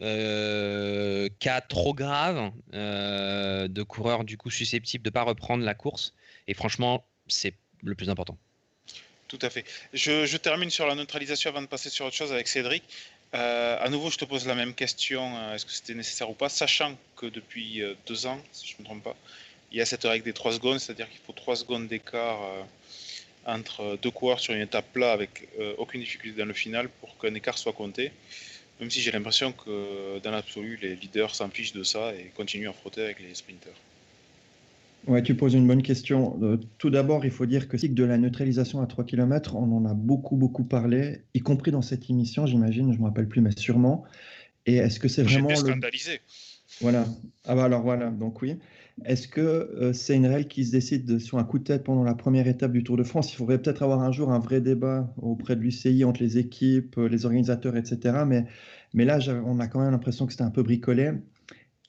euh, 0.00 1.28
cas 1.38 1.60
trop 1.60 1.94
graves 1.94 2.52
euh, 2.74 3.68
de 3.68 3.82
coureurs 3.82 4.24
du 4.24 4.36
coup 4.36 4.50
susceptibles 4.50 5.04
de 5.04 5.10
ne 5.10 5.12
pas 5.12 5.22
reprendre 5.22 5.64
la 5.64 5.74
course. 5.74 6.14
Et 6.48 6.54
franchement, 6.54 7.04
c'est 7.26 7.54
le 7.82 7.94
plus 7.94 8.08
important. 8.08 8.36
Tout 9.28 9.38
à 9.42 9.50
fait. 9.50 9.64
Je, 9.92 10.26
je 10.26 10.36
termine 10.36 10.70
sur 10.70 10.86
la 10.86 10.94
neutralisation 10.94 11.50
avant 11.50 11.62
de 11.62 11.66
passer 11.66 11.90
sur 11.90 12.06
autre 12.06 12.16
chose 12.16 12.32
avec 12.32 12.48
Cédric. 12.48 12.82
Euh, 13.34 13.78
à 13.80 13.88
nouveau, 13.88 14.10
je 14.10 14.18
te 14.18 14.24
pose 14.24 14.46
la 14.46 14.54
même 14.54 14.74
question. 14.74 15.52
Est-ce 15.54 15.64
que 15.64 15.72
c'était 15.72 15.94
nécessaire 15.94 16.28
ou 16.28 16.34
pas 16.34 16.48
Sachant 16.48 16.96
que 17.16 17.26
depuis 17.26 17.82
deux 18.06 18.26
ans, 18.26 18.40
si 18.52 18.68
je 18.68 18.74
ne 18.74 18.80
me 18.80 18.84
trompe 18.84 19.02
pas, 19.02 19.16
il 19.70 19.78
y 19.78 19.80
a 19.80 19.86
cette 19.86 20.04
règle 20.04 20.24
des 20.24 20.34
3 20.34 20.52
secondes, 20.52 20.78
c'est-à-dire 20.78 21.08
qu'il 21.08 21.20
faut 21.20 21.32
3 21.32 21.56
secondes 21.56 21.88
d'écart 21.88 22.40
entre 23.46 23.98
deux 24.02 24.10
coureurs 24.10 24.40
sur 24.40 24.54
une 24.54 24.60
étape 24.60 24.92
plat 24.92 25.12
avec 25.12 25.48
euh, 25.58 25.74
aucune 25.78 26.00
difficulté 26.00 26.38
dans 26.38 26.46
le 26.46 26.54
final 26.54 26.88
pour 27.00 27.18
qu'un 27.18 27.34
écart 27.34 27.58
soit 27.58 27.72
compté. 27.72 28.12
Même 28.80 28.90
si 28.90 29.00
j'ai 29.00 29.12
l'impression 29.12 29.52
que 29.52 30.18
dans 30.20 30.30
l'absolu, 30.30 30.78
les 30.82 30.96
leaders 30.96 31.34
s'en 31.34 31.48
fichent 31.48 31.72
de 31.72 31.84
ça 31.84 32.14
et 32.14 32.32
continuent 32.34 32.68
à 32.68 32.72
frotter 32.72 33.02
avec 33.02 33.20
les 33.20 33.34
sprinters. 33.34 33.72
Ouais, 35.06 35.22
tu 35.22 35.34
poses 35.34 35.54
une 35.54 35.66
bonne 35.66 35.82
question. 35.82 36.38
Euh, 36.42 36.58
tout 36.78 36.90
d'abord, 36.90 37.24
il 37.24 37.32
faut 37.32 37.46
dire 37.46 37.68
que 37.68 37.76
cycle 37.76 37.94
de 37.94 38.04
la 38.04 38.18
neutralisation 38.18 38.80
à 38.80 38.86
3 38.86 39.04
km, 39.04 39.56
on 39.56 39.76
en 39.76 39.84
a 39.84 39.94
beaucoup, 39.94 40.36
beaucoup 40.36 40.62
parlé, 40.62 41.22
y 41.34 41.40
compris 41.40 41.72
dans 41.72 41.82
cette 41.82 42.08
émission, 42.08 42.46
j'imagine, 42.46 42.92
je 42.92 42.98
ne 42.98 43.02
me 43.02 43.08
rappelle 43.08 43.28
plus, 43.28 43.40
mais 43.40 43.50
sûrement. 43.56 44.04
Et 44.64 44.76
est-ce 44.76 45.00
que 45.00 45.08
c'est 45.08 45.24
vraiment 45.24 45.48
J'étais 45.48 45.62
le... 45.62 45.68
scandalisé. 45.68 46.20
Voilà. 46.80 47.04
Ah 47.44 47.56
bah 47.56 47.64
alors 47.64 47.82
voilà, 47.82 48.10
donc 48.10 48.40
oui. 48.42 48.56
Est-ce 49.04 49.26
que 49.26 49.40
euh, 49.40 49.92
c'est 49.92 50.14
une 50.14 50.26
règle 50.26 50.48
qui 50.48 50.64
se 50.64 50.72
décide 50.72 51.04
de- 51.06 51.18
sur 51.18 51.38
un 51.38 51.44
coup 51.44 51.58
de 51.58 51.64
tête 51.64 51.84
pendant 51.84 52.04
la 52.04 52.14
première 52.14 52.46
étape 52.46 52.72
du 52.72 52.84
Tour 52.84 52.96
de 52.96 53.02
France? 53.02 53.32
Il 53.32 53.36
faudrait 53.36 53.60
peut-être 53.60 53.82
avoir 53.82 54.00
un 54.00 54.12
jour 54.12 54.30
un 54.32 54.38
vrai 54.38 54.60
débat 54.60 55.12
auprès 55.20 55.56
de 55.56 55.60
l'UCI 55.62 56.04
entre 56.04 56.22
les 56.22 56.38
équipes, 56.38 56.98
euh, 56.98 57.08
les 57.08 57.24
organisateurs, 57.26 57.76
etc. 57.76 58.24
Mais, 58.26 58.44
mais 58.94 59.04
là, 59.04 59.18
on 59.46 59.58
a 59.60 59.66
quand 59.68 59.80
même 59.80 59.90
l'impression 59.92 60.26
que 60.26 60.32
c'était 60.32 60.44
un 60.44 60.50
peu 60.50 60.62
bricolé. 60.62 61.12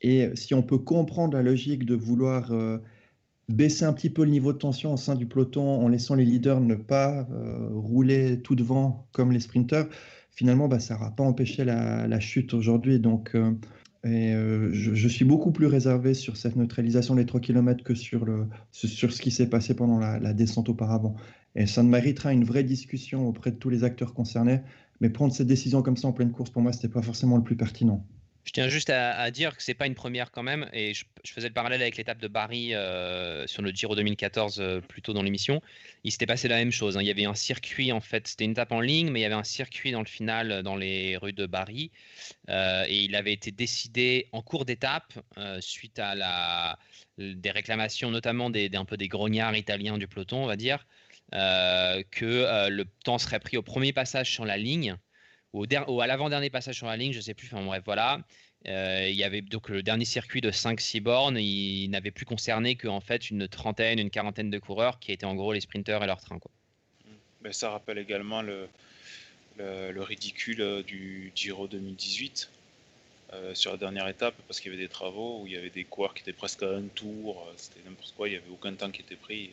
Et 0.02 0.30
si 0.36 0.54
on 0.54 0.64
peut 0.64 0.78
comprendre 0.78 1.36
la 1.36 1.44
logique 1.44 1.86
de 1.86 1.96
vouloir 1.96 2.52
euh, 2.52 2.80
baisser 3.50 3.86
un 3.86 3.94
petit 3.94 4.10
peu 4.10 4.24
le 4.26 4.32
niveau 4.32 4.54
de 4.54 4.58
tension 4.58 4.94
au 4.94 4.98
sein 4.98 5.16
du 5.16 5.28
peloton 5.28 5.64
en 5.82 5.88
laissant 5.90 6.16
les 6.16 6.26
leaders 6.26 6.62
ne 6.62 6.76
pas 6.76 7.28
rouler 7.72 8.42
tout 8.42 8.56
devant 8.56 9.08
comme 9.14 9.32
les 9.32 9.40
sprinteurs, 9.40 9.88
finalement, 10.32 10.68
bah, 10.68 10.80
ça 10.80 10.96
n'aura 10.96 11.12
pas 11.16 11.24
empêché 11.24 11.66
la, 11.66 12.20
chute 12.20 12.54
aujourd'hui. 12.54 13.00
Donc, 13.00 13.36
et, 14.06 14.34
euh, 14.34 14.70
je, 14.74 15.08
suis 15.08 15.24
beaucoup 15.24 15.52
plus 15.52 15.66
réservé 15.66 16.14
sur 16.14 16.36
cette 16.36 16.58
neutralisation 16.58 17.16
des 17.16 17.26
3 17.26 17.40
km 17.40 17.84
que 17.84 17.96
sur, 17.96 18.26
le, 18.26 18.48
sur 18.72 19.14
ce 19.14 19.22
qui 19.22 19.32
s'est 19.32 19.50
passé 19.50 19.76
pendant 19.76 19.98
la, 19.98 20.34
descente 20.34 20.68
auparavant. 20.70 21.16
Et 21.56 21.68
ça 21.68 21.84
méritera 21.84 22.34
une 22.34 22.44
vraie 22.44 22.64
discussion 22.64 23.28
auprès 23.28 23.52
de 23.52 23.56
tous 23.56 23.70
les 23.70 23.84
acteurs 23.84 24.14
concernés. 24.14 24.62
Mais 25.00 25.10
prendre 25.10 25.34
cette 25.34 25.48
décision 25.48 25.82
comme 25.82 25.98
ça 25.98 26.08
en 26.10 26.14
pleine 26.14 26.32
course, 26.32 26.50
pour 26.50 26.62
moi, 26.62 26.74
ce 26.74 26.80
n'était 26.80 26.90
pas 26.90 27.02
forcément 27.02 27.38
le 27.38 27.44
plus 27.44 27.56
pertinent. 27.56 28.06
Je 28.46 28.52
tiens 28.52 28.68
juste 28.68 28.90
à, 28.90 29.32
dire 29.32 29.56
que 29.56 29.64
c'est 29.64 29.74
pas 29.74 29.88
une 29.88 29.96
première 29.96 30.30
quand 30.32 30.44
même, 30.44 30.70
et 30.74 30.94
je, 30.94 31.06
faisais 31.26 31.48
le 31.48 31.54
parallèle 31.54 31.82
avec 31.82 31.96
l'étape 31.96 32.20
de 32.20 32.28
Bari 32.28 32.74
euh, 32.74 33.48
sur 33.48 33.62
le 33.62 33.72
Giro 33.72 33.96
2014 33.96 34.60
euh, 34.60 34.82
plus 34.82 35.02
tôt 35.02 35.14
dans 35.14 35.24
l'émission. 35.24 35.62
Il 36.04 36.12
s'était 36.12 36.26
passé 36.26 36.50
la 36.50 36.58
même 36.58 36.72
chose. 36.72 36.98
hein. 36.98 37.02
Il 37.02 37.08
y 37.08 37.12
avait 37.12 37.24
un 37.24 37.36
circuit 37.36 37.94
en 37.94 38.02
fait, 38.02 38.28
c'était 38.28 38.44
une 38.44 38.52
étape 38.52 38.74
en 38.74 38.82
ligne, 38.82 39.10
mais 39.12 39.22
il 39.22 39.24
y 39.24 39.26
avait 39.26 39.34
un 39.34 39.46
circuit 39.46 39.92
dans 39.92 40.02
le 40.02 40.08
final 40.08 40.52
euh, 40.52 40.62
dans 40.62 40.76
les 40.76 41.16
rues 41.16 41.32
de 41.32 41.48
euh, 42.50 42.86
et 42.88 43.04
il 43.04 43.16
avait 43.16 43.34
été 43.34 43.52
décidé 43.52 44.28
en 44.32 44.42
cours 44.42 44.66
d'étape 44.66 45.14
suite 45.60 46.00
à 46.00 46.78
des 47.18 47.52
réclamations, 47.52 48.12
notamment 48.12 48.50
des, 48.50 48.70
des- 48.70 48.78
un 48.78 48.86
peu 48.86 48.98
des 48.98 49.08
grognards 49.08 49.56
italiens 49.56 49.98
du 49.98 50.08
peloton, 50.08 50.44
on 50.44 50.48
va 50.48 50.56
dire, 50.56 50.86
que 51.32 52.70
le 52.70 52.86
temps 53.04 53.20
serait 53.20 53.40
pris 53.40 53.58
au 53.58 53.62
premier 53.62 53.94
passage 53.94 54.32
sur 54.32 54.46
la 54.46 54.58
ligne 54.58 54.98
au 55.54 56.02
à 56.02 56.08
l'avant-dernier 56.08 56.50
passage 56.50 56.76
sur 56.76 56.88
la 56.88 56.98
ligne, 56.98 57.14
je 57.14 57.22
sais 57.22 57.34
plus, 57.34 57.48
enfin 57.52 57.64
bref, 57.64 57.84
voilà. 57.86 58.20
Euh, 58.68 59.08
il 59.10 59.16
y 59.16 59.24
avait 59.24 59.42
donc 59.42 59.70
le 59.70 59.84
dernier 59.84 60.06
circuit 60.06 60.42
de 60.42 60.50
5-6 60.50 61.02
bornes, 61.02 61.38
il 61.38 61.90
n'avait 61.90 62.12
plus 62.12 62.26
concerné 62.26 62.76
qu'en 62.76 63.02
fait 63.02 63.30
une 63.30 63.48
trentaine, 63.48 64.00
une 64.00 64.10
quarantaine 64.10 64.50
de 64.50 64.58
coureurs 64.58 65.00
qui 65.00 65.12
étaient 65.12 65.26
en 65.26 65.36
gros 65.36 65.54
les 65.54 65.60
sprinteurs 65.60 66.04
et 66.04 66.08
leur 66.08 66.22
train. 66.22 66.40
Quoi. 66.40 66.52
Ben, 67.42 67.52
ça 67.52 67.72
rappelle 67.72 67.98
également 67.98 68.42
le, 68.42 68.70
le, 69.58 69.92
le 69.92 70.02
ridicule 70.02 70.62
euh, 70.62 70.82
du 70.82 71.32
Giro 71.36 71.68
2018 71.68 72.50
euh, 73.34 73.54
sur 73.54 73.72
la 73.72 73.78
dernière 73.78 74.08
étape 74.08 74.36
parce 74.48 74.62
qu'il 74.62 74.72
y 74.72 74.76
avait 74.76 74.84
des 74.84 74.90
travaux 74.90 75.42
où 75.42 75.48
il 75.48 75.54
y 75.54 75.58
avait 75.58 75.70
des 75.70 75.84
coureurs 75.84 76.14
qui 76.14 76.22
étaient 76.22 76.32
presque 76.32 76.64
à 76.64 76.70
un 76.70 76.88
tour, 76.96 77.46
c'était 77.58 77.82
n'importe 77.86 78.14
quoi, 78.16 78.30
il 78.30 78.32
n'y 78.32 78.38
avait 78.38 78.50
aucun 78.52 78.74
temps 78.74 78.92
qui 78.92 79.02
était 79.02 79.18
pris. 79.18 79.52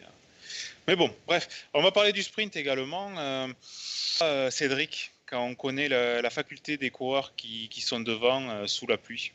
Mais 0.87 0.95
bon, 0.95 1.13
bref, 1.27 1.67
on 1.75 1.83
va 1.83 1.91
parler 1.91 2.13
du 2.13 2.23
sprint 2.23 2.57
également. 2.57 3.11
Cédric, 4.51 5.13
quand 5.31 5.47
on 5.47 5.55
connaît 5.55 5.89
la, 5.89 6.29
faculté 6.31 6.77
des 6.77 6.91
coureurs 6.91 7.35
qui, 7.37 7.81
sont 7.81 8.01
devant 8.01 8.43
euh, 8.51 8.67
sous 8.67 8.87
la 8.87 8.99
pluie. 8.99 9.33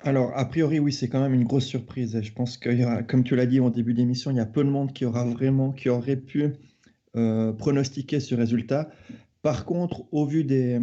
Alors, 0.00 0.36
a 0.36 0.44
priori, 0.44 0.78
oui, 0.78 0.92
c'est 0.92 1.08
quand 1.08 1.20
même 1.20 1.34
une 1.34 1.44
grosse 1.44 1.66
surprise. 1.66 2.18
je 2.22 2.32
pense 2.32 2.58
aura, 2.66 3.02
comme 3.02 3.24
tu 3.24 3.36
l'as 3.36 3.46
dit 3.46 3.58
au 3.58 3.70
début 3.70 3.94
d'émission, 3.94 4.30
il 4.30 4.36
y 4.36 4.40
a 4.40 4.46
peu 4.46 4.62
de 4.62 4.68
monde 4.68 4.92
qui 4.92 5.04
aura 5.04 5.24
vraiment, 5.24 5.72
qui 5.72 5.88
aurait 5.88 6.16
pu 6.16 6.52
euh, 7.16 7.52
pronostiquer 7.52 8.20
ce 8.20 8.34
résultat. 8.34 8.90
Par 9.42 9.64
contre, 9.64 10.04
au 10.12 10.26
vu 10.26 10.44
des, 10.44 10.80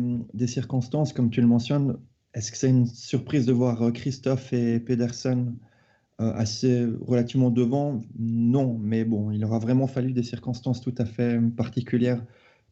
circonstances, 0.48 1.14
comme 1.14 1.30
tu 1.30 1.42
le 1.42 1.48
mentionnes, 1.48 1.98
est-ce 2.34 2.52
que 2.52 2.58
c'est 2.58 2.70
une 2.70 2.88
surprise 2.88 3.46
de 3.46 3.54
voir 3.54 3.82
euh, 3.82 3.92
Christophe 3.92 4.54
et 4.54 4.80
Pedersen 4.80 5.56
assez 6.20 6.86
relativement 7.02 7.50
devant? 7.50 8.00
Non, 8.20 8.78
mais 8.80 9.06
bon, 9.06 9.32
il 9.32 9.44
aura 9.44 9.58
vraiment 9.58 9.88
fallu 9.88 10.14
des 10.14 10.22
circonstances 10.22 10.80
tout 10.80 10.94
à 11.00 11.06
fait 11.06 11.40
particulières 11.58 12.24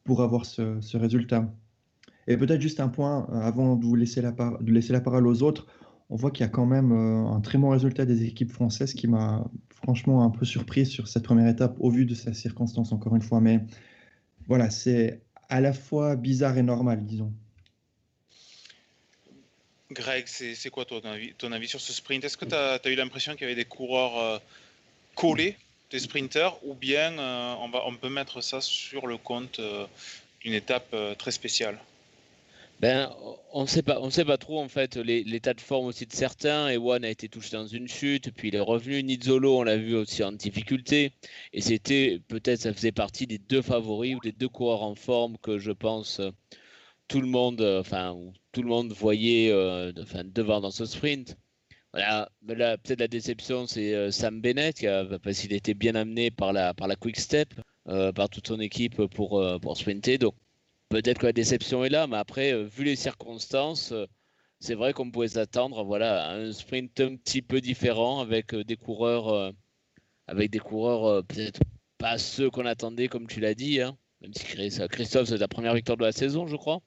pour 0.10 0.24
avoir 0.24 0.44
ce, 0.44 0.98
résultat. 0.98 1.54
Et 2.26 2.36
peut-être 2.36 2.62
juste 2.62 2.80
un 2.80 2.90
point 2.90 3.28
avant 3.32 3.76
de 3.76 3.86
vous 3.86 3.96
laisser 3.96 4.24
la, 4.24 4.32
de 4.32 4.72
laisser 4.72 4.92
la 4.92 5.02
parole 5.02 5.28
aux 5.28 5.44
autres. 5.44 5.68
On 6.10 6.16
voit 6.16 6.32
qu'il 6.32 6.44
y 6.44 6.50
a 6.50 6.50
quand 6.50 6.66
même 6.66 6.92
un 6.92 7.40
très 7.42 7.60
bon 7.60 7.70
résultat 7.70 8.06
des 8.06 8.24
équipes 8.24 8.52
françaises 8.52 8.96
qui 8.96 9.08
m'a 9.08 9.46
franchement 9.70 10.24
un 10.24 10.32
peu 10.32 10.46
surpris 10.46 10.88
sur 10.88 11.08
cette 11.08 11.26
première 11.26 11.48
étape 11.48 11.76
au 11.80 11.92
vu 11.92 12.06
de 12.06 12.16
ces 12.16 12.34
circonstances, 12.34 12.92
encore 12.92 13.16
une 13.16 13.22
fois. 13.22 13.40
Mais 13.40 13.60
voilà, 14.48 14.72
c'est 14.72 15.22
à 15.48 15.62
la 15.62 15.74
fois 15.74 16.16
bizarre 16.16 16.58
et 16.58 16.64
normal, 16.64 17.06
disons. 17.06 17.32
Greg, 19.92 20.26
c'est 20.26 20.72
quoi 20.72 20.86
ton 20.86 21.02
avis, 21.02 21.36
ton 21.36 21.52
avis 21.52 21.68
sur 21.68 21.82
ce 21.82 21.94
sprint? 21.94 22.24
Est-ce 22.24 22.38
que 22.38 22.46
tu 22.46 22.56
as, 22.56 22.82
eu 22.92 22.96
l'impression 22.96 23.34
qu'il 23.34 23.44
y 23.44 23.46
avait 23.46 23.56
des 23.56 23.66
coureurs 23.66 24.18
euh, 24.18 24.40
collés, 25.14 25.56
des 25.90 26.00
sprinters, 26.00 26.56
ou 26.64 26.74
bien 26.74 27.18
euh, 27.18 27.56
on, 27.86 27.96
peut 27.96 28.10
mettre 28.10 28.42
ça 28.42 28.62
sur 28.62 29.08
le 29.08 29.18
compte 29.18 29.60
euh, 29.60 29.86
d'une 30.42 30.54
étape 30.54 30.96
très 31.18 31.32
spéciale? 31.32 31.78
Ben, 32.80 33.14
on 33.52 33.66
sait 33.66 33.82
pas, 33.82 34.00
on 34.00 34.10
sait 34.10 34.24
pas 34.24 34.38
trop 34.38 34.62
en 34.62 34.70
fait 34.70 34.96
l'état 34.96 35.54
de 35.54 35.60
forme 35.60 35.88
aussi 35.88 36.06
de 36.06 36.14
certains. 36.14 36.70
Ewan 36.70 37.04
a 37.04 37.10
été 37.10 37.28
touché 37.28 37.52
dans 37.52 37.68
une 37.68 37.90
chute, 37.90 38.32
puis 38.32 38.48
il 38.48 38.56
est 38.56 38.62
revenu. 38.62 39.04
Nizzolo, 39.04 39.60
on 39.60 39.64
l'a 39.64 39.76
vu 39.76 39.96
aussi 39.96 40.24
en 40.24 40.32
difficulté, 40.32 41.12
et 41.52 41.60
c'était 41.60 42.22
peut-être 42.30 42.62
ça 42.62 42.74
faisait 42.74 42.94
partie 42.94 43.28
des 43.28 43.38
deux 43.38 43.62
favoris 43.62 44.16
ou 44.16 44.20
des 44.22 44.32
deux 44.32 44.48
coureurs 44.48 44.84
en 44.84 44.96
forme 44.96 45.38
que 45.40 45.58
je 45.58 45.72
pense 45.72 46.22
tout 47.10 47.20
le 47.20 47.28
monde, 47.28 47.62
enfin 47.62 48.16
tout 48.52 48.62
le 48.62 48.70
monde 48.70 48.94
voyait 48.94 49.52
euh, 49.52 49.92
devant 49.92 50.62
dans 50.62 50.72
ce 50.72 50.86
sprint. 50.86 51.36
Voilà, 51.94 52.30
peut-être 52.46 53.00
la 53.00 53.08
déception 53.08 53.66
c'est 53.66 53.96
euh, 53.96 54.12
Sam 54.12 54.42
Bennett 54.42 54.76
qui 54.76 54.86
parce 55.24 55.40
qu'il 55.40 55.54
était 55.54 55.74
bien 55.74 55.96
amené 55.96 56.30
par 56.30 56.54
la 56.54 56.74
par 56.74 56.88
la 56.88 56.96
quick 56.96 57.20
step, 57.20 57.54
euh, 57.88 58.12
par 58.12 58.30
toute 58.30 58.48
son 58.48 58.60
équipe 58.60 59.06
pour 59.08 59.44
pour 59.62 59.78
sprinter. 59.78 60.18
Donc 60.18 60.36
peut-être 60.90 61.20
que 61.20 61.28
la 61.28 61.34
déception 61.34 61.86
est 61.86 61.90
là, 61.90 62.08
mais 62.08 62.18
après, 62.18 62.52
euh, 62.52 62.64
vu 62.64 62.84
les 62.84 62.96
circonstances, 62.96 63.92
euh, 63.92 64.06
c'est 64.60 64.76
vrai 64.76 64.92
qu'on 64.92 65.10
pouvait 65.10 65.30
s'attendre 65.30 65.84
voilà, 65.86 66.26
à 66.26 66.34
un 66.36 66.52
sprint 66.52 67.00
un 67.00 67.16
petit 67.16 67.42
peu 67.42 67.62
différent 67.62 68.20
avec 68.20 68.54
euh, 68.54 68.64
des 68.64 68.76
coureurs, 68.76 69.54
avec 70.28 70.52
des 70.52 70.60
coureurs 70.60 71.24
peut-être 71.26 71.62
pas 71.98 72.18
ceux 72.18 72.50
qu'on 72.50 72.66
attendait, 72.66 73.08
comme 73.08 73.28
tu 73.28 73.40
l'as 73.40 73.56
dit. 73.56 73.82
Hein. 73.82 73.98
Même 74.22 74.34
si 74.34 74.44
Christophe, 74.44 75.30
c'est 75.30 75.38
la 75.38 75.48
première 75.48 75.74
victoire 75.74 75.98
de 75.98 76.04
la 76.04 76.12
saison, 76.12 76.46
je 76.48 76.58
crois. 76.58 76.82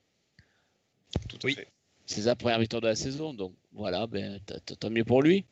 Tout 1.28 1.36
à 1.36 1.46
oui. 1.46 1.54
fait. 1.54 1.71
C'est 2.06 2.22
sa 2.22 2.36
première 2.36 2.58
victoire 2.58 2.82
de 2.82 2.88
la 2.88 2.94
saison, 2.94 3.32
donc 3.32 3.54
voilà, 3.72 4.06
ben, 4.06 4.40
tant 4.78 4.90
mieux 4.90 5.04
pour 5.04 5.22
lui. 5.22 5.44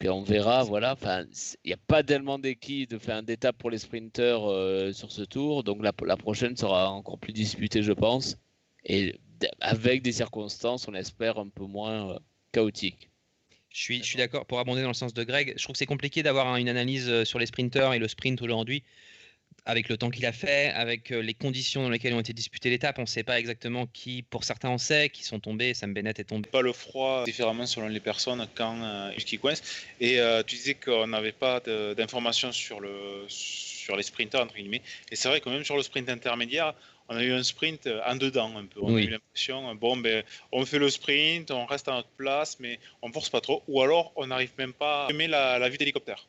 Puis 0.00 0.08
on 0.08 0.22
verra, 0.22 0.64
voilà. 0.64 0.92
Enfin, 0.92 1.26
il 1.62 1.68
n'y 1.68 1.72
a 1.74 1.78
pas 1.86 2.02
tellement 2.02 2.38
d'équipes, 2.38 2.90
d'étapes 3.22 3.58
pour 3.58 3.70
les 3.70 3.76
sprinteurs 3.76 4.50
euh, 4.50 4.92
sur 4.92 5.12
ce 5.12 5.20
tour. 5.22 5.62
Donc 5.62 5.82
la, 5.82 6.16
prochaine 6.16 6.56
sera 6.56 6.90
encore 6.90 7.18
plus 7.18 7.34
disputée, 7.34 7.82
je 7.82 7.92
pense. 7.92 8.38
Et 8.84 9.20
avec 9.60 10.02
des 10.02 10.12
circonstances, 10.12 10.88
on 10.88 10.94
espère, 10.94 11.38
un 11.38 11.48
peu 11.48 11.64
moins 11.64 12.14
euh, 12.14 12.18
chaotiques. 12.52 13.10
Je 13.68 14.02
suis, 14.02 14.16
d'accord. 14.16 14.46
Pour 14.46 14.58
abonder 14.58 14.80
dans 14.80 14.88
le 14.88 14.94
sens 14.94 15.12
de 15.12 15.22
Greg, 15.22 15.52
je 15.56 15.62
trouve 15.62 15.74
que 15.74 15.78
c'est 15.78 15.86
compliqué 15.86 16.22
d'avoir 16.22 16.56
une 16.56 16.70
analyse 16.70 17.08
euh, 17.08 17.24
sur 17.26 17.38
les 17.38 17.46
sprinteurs 17.46 17.92
et 17.92 17.98
le 17.98 18.08
sprint 18.08 18.40
aujourd'hui 18.40 18.82
avec 19.70 19.88
le 19.88 19.96
temps 19.96 20.10
qu'il 20.10 20.26
a 20.26 20.32
fait, 20.32 20.70
avec 20.70 21.12
euh, 21.12 21.20
les 21.20 21.34
conditions 21.34 21.82
dans 21.82 21.90
lesquelles 21.90 22.12
ont 22.14 22.20
été 22.20 22.32
disputées 22.32 22.70
l'étape, 22.70 22.98
on 22.98 23.02
ne 23.02 23.06
sait 23.06 23.22
pas 23.22 23.38
exactement 23.38 23.86
qui, 23.86 24.22
pour 24.22 24.42
certains 24.42 24.68
on 24.68 24.78
sait, 24.78 25.10
qui 25.10 25.22
sont 25.22 25.38
tombés, 25.38 25.74
Sam 25.74 25.94
Bennett 25.94 26.18
est 26.18 26.24
tombé. 26.24 26.50
Pas 26.50 26.60
le 26.60 26.72
froid 26.72 27.24
différemment 27.24 27.66
selon 27.66 27.86
les 27.86 28.00
personnes 28.00 28.46
quand 28.56 28.82
euh, 28.82 29.12
qui 29.12 29.38
coince. 29.38 29.62
Et 30.00 30.18
euh, 30.18 30.42
tu 30.42 30.56
disais 30.56 30.74
qu'on 30.74 31.06
n'avait 31.06 31.32
pas 31.32 31.60
d'informations 31.60 32.50
sur, 32.50 32.80
le, 32.80 33.24
sur 33.28 33.96
les 33.96 34.02
sprinters, 34.02 34.40
entre 34.40 34.56
guillemets. 34.56 34.82
Et 35.12 35.16
c'est 35.16 35.28
vrai 35.28 35.40
que 35.40 35.48
même 35.48 35.64
sur 35.64 35.76
le 35.76 35.82
sprint 35.82 36.08
intermédiaire, 36.08 36.74
on 37.08 37.16
a 37.16 37.22
eu 37.22 37.32
un 37.32 37.42
sprint 37.42 37.88
en 38.06 38.16
dedans 38.16 38.56
un 38.56 38.66
peu. 38.66 38.80
On 38.82 38.96
a 38.96 39.00
eu 39.00 39.08
l'impression, 39.08 39.74
bon, 39.76 39.96
ben, 39.96 40.24
on 40.52 40.64
fait 40.64 40.78
le 40.78 40.90
sprint, 40.90 41.50
on 41.50 41.66
reste 41.66 41.88
à 41.88 41.92
notre 41.92 42.08
place, 42.10 42.58
mais 42.60 42.78
on 43.02 43.12
force 43.12 43.30
pas 43.30 43.40
trop. 43.40 43.62
Ou 43.68 43.82
alors, 43.82 44.12
on 44.16 44.26
n'arrive 44.28 44.50
même 44.58 44.72
pas 44.72 45.06
à 45.06 45.10
aimer 45.10 45.28
la, 45.28 45.58
la 45.58 45.68
vue 45.68 45.78
d'hélicoptère. 45.78 46.26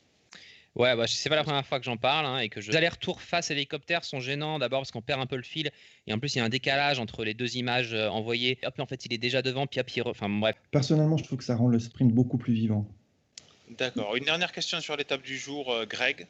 Ouais, 0.76 0.96
bah, 0.96 1.06
c'est 1.06 1.30
pas 1.30 1.36
la 1.36 1.44
première 1.44 1.66
fois 1.66 1.80
que 1.80 1.86
j'en 1.86 1.98
parle 1.98 2.26
hein, 2.26 2.40
et 2.40 2.48
que 2.48 2.62
je... 2.62 2.72
les 2.72 2.78
allers-retours 2.78 3.22
face 3.22 3.52
à 3.52 3.54
l'hélicoptère 3.54 4.06
sont 4.06 4.22
gênants 4.22 4.58
d'abord 4.58 4.80
parce 4.80 4.92
qu'on 4.92 5.02
perd 5.02 5.20
un 5.20 5.26
peu 5.26 5.36
le 5.36 5.44
fil 5.44 5.70
et 6.08 6.14
en 6.14 6.20
plus 6.20 6.34
il 6.36 6.38
y 6.38 6.42
a 6.42 6.46
un 6.46 6.50
décalage 6.50 6.98
entre 6.98 7.26
les 7.26 7.34
deux 7.34 7.58
images 7.58 7.94
euh, 7.94 8.08
envoyées. 8.08 8.58
Hop, 8.64 8.80
en 8.80 8.86
fait 8.86 9.06
il 9.06 9.14
est 9.14 9.18
déjà 9.18 9.42
devant, 9.42 9.68
puis 9.68 9.82
hop, 9.82 9.90
il... 9.96 10.04
enfin 10.04 10.30
bref. 10.30 10.56
Personnellement, 10.72 11.18
je 11.18 11.26
trouve 11.26 11.40
que 11.40 11.44
ça 11.44 11.56
rend 11.56 11.68
le 11.68 11.80
sprint 11.80 12.14
beaucoup 12.14 12.38
plus 12.38 12.54
vivant. 12.54 12.88
D'accord. 13.78 14.16
Une 14.16 14.26
dernière 14.26 14.52
question 14.52 14.80
sur 14.80 14.96
l'étape 14.96 15.22
du 15.22 15.38
jour, 15.38 15.72
euh, 15.72 15.86
Greg. 15.86 16.28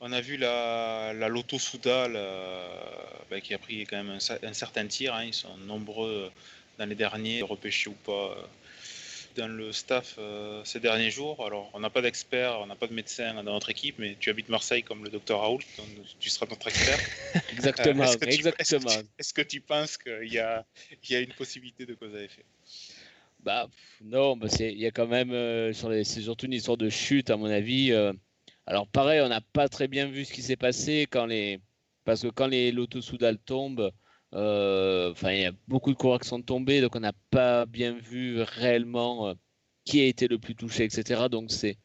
On 0.00 0.12
a 0.12 0.20
vu 0.20 0.36
la, 0.36 1.12
la 1.12 1.28
Lotto 1.28 1.58
Soudal 1.58 2.12
euh, 2.14 2.68
bah, 3.30 3.40
qui 3.40 3.52
a 3.52 3.58
pris 3.58 3.84
quand 3.84 3.96
même 3.96 4.10
un, 4.10 4.52
certain 4.52 4.86
tir. 4.86 5.14
Hein. 5.14 5.24
Ils 5.24 5.34
sont 5.34 5.56
nombreux 5.66 6.30
dans 6.78 6.86
les 6.86 6.94
derniers, 6.94 7.42
repêchés 7.42 7.90
ou 7.90 7.96
pas 8.04 8.36
dans 9.36 9.48
le 9.48 9.72
staff 9.72 10.16
euh, 10.18 10.62
ces 10.64 10.80
derniers 10.80 11.10
jours. 11.10 11.44
Alors, 11.44 11.70
on 11.74 11.80
n'a 11.80 11.90
pas 11.90 12.02
d'expert, 12.02 12.60
on 12.60 12.66
n'a 12.66 12.76
pas 12.76 12.86
de 12.86 12.94
médecin 12.94 13.34
dans 13.34 13.42
notre 13.42 13.70
équipe, 13.70 13.96
mais 13.98 14.16
tu 14.18 14.30
habites 14.30 14.48
Marseille 14.48 14.82
comme 14.82 15.04
le 15.04 15.10
docteur 15.10 15.40
Raoul, 15.40 15.62
donc 15.76 15.86
tu 16.18 16.30
seras 16.30 16.46
notre 16.48 16.68
expert. 16.68 16.98
exactement, 17.52 18.04
euh, 18.04 18.26
exactement. 18.26 18.90
Est-ce 19.18 19.32
que, 19.32 19.42
tu 19.42 19.60
penses 19.60 19.96
qu'il 19.96 20.32
y 20.32 20.38
a, 20.38 20.64
y 21.08 21.14
a 21.14 21.20
une 21.20 21.32
possibilité 21.32 21.86
de 21.86 21.94
cause 21.94 22.14
à 22.14 22.22
effet? 22.22 22.44
Bah, 23.40 23.68
non, 24.02 24.36
bah 24.36 24.48
il 24.58 24.78
y 24.78 24.86
a 24.86 24.90
quand 24.90 25.06
même, 25.06 25.32
euh, 25.32 25.72
sur 25.72 25.88
les, 25.88 26.04
c'est 26.04 26.22
surtout 26.22 26.46
une 26.46 26.54
histoire 26.54 26.76
de 26.76 26.88
chute, 26.88 27.30
à 27.30 27.36
mon 27.36 27.46
avis. 27.46 27.92
alors, 28.66 28.86
pareil, 28.88 29.20
on 29.20 29.28
n'a 29.28 29.40
pas 29.40 29.68
très 29.68 29.88
bien 29.88 30.06
vu 30.06 30.24
ce 30.24 30.32
qui 30.32 30.42
s'est 30.42 30.56
passé 30.56 31.06
quand 31.10 31.26
les. 31.26 31.60
Parce 32.04 32.22
que 32.22 32.28
quand 32.28 32.46
les 32.46 32.72
Loto 32.72 33.02
Soudal 33.02 33.38
tombent, 33.38 33.92
enfin, 34.32 35.32
il 35.32 35.40
y 35.42 35.44
a 35.46 35.52
beaucoup 35.68 35.92
de 35.92 35.96
coureurs 35.96 36.20
qui 36.20 36.28
sont 36.28 36.42
tombés, 36.42 36.80
donc 36.80 36.94
on 36.96 37.00
n'a 37.00 37.12
pas 37.30 37.66
bien 37.66 37.92
vu 37.98 38.40
réellement 38.42 39.28
euh, 39.28 39.34
qui 39.84 40.00
a 40.00 40.06
été 40.06 40.28
le 40.28 40.38
plus 40.38 40.54
touché, 40.54 40.84
etc. 40.84 41.28
Donc 41.30 41.50
c'est, 41.50 41.76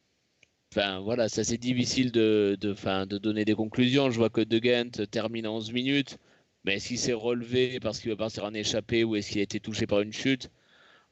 enfin 0.74 1.00
voilà, 1.00 1.30
c'est 1.30 1.42
assez 1.42 1.58
difficile 1.58 2.12
de, 2.12 2.58
de, 2.60 3.18
donner 3.20 3.46
des 3.46 3.56
conclusions. 3.56 4.12
Je 4.12 4.18
vois 4.18 4.30
que 4.30 4.42
De 4.42 4.60
Gent 4.64 5.06
termine 5.12 5.48
en 5.48 5.58
11 5.58 5.74
minutes, 5.74 6.18
mais 6.66 6.76
est-ce 6.76 6.90
qu'il 6.90 7.00
s'est 7.00 7.14
relevé 7.14 7.80
parce 7.80 8.00
qu'il 8.00 8.12
va 8.12 8.18
partir 8.18 8.46
en 8.46 8.54
échappée 8.54 9.04
ou 9.04 9.16
est-ce 9.16 9.30
qu'il 9.32 9.40
a 9.40 9.44
été 9.44 9.60
touché 9.60 9.88
par 9.88 10.02
une 10.02 10.14
chute? 10.14 10.52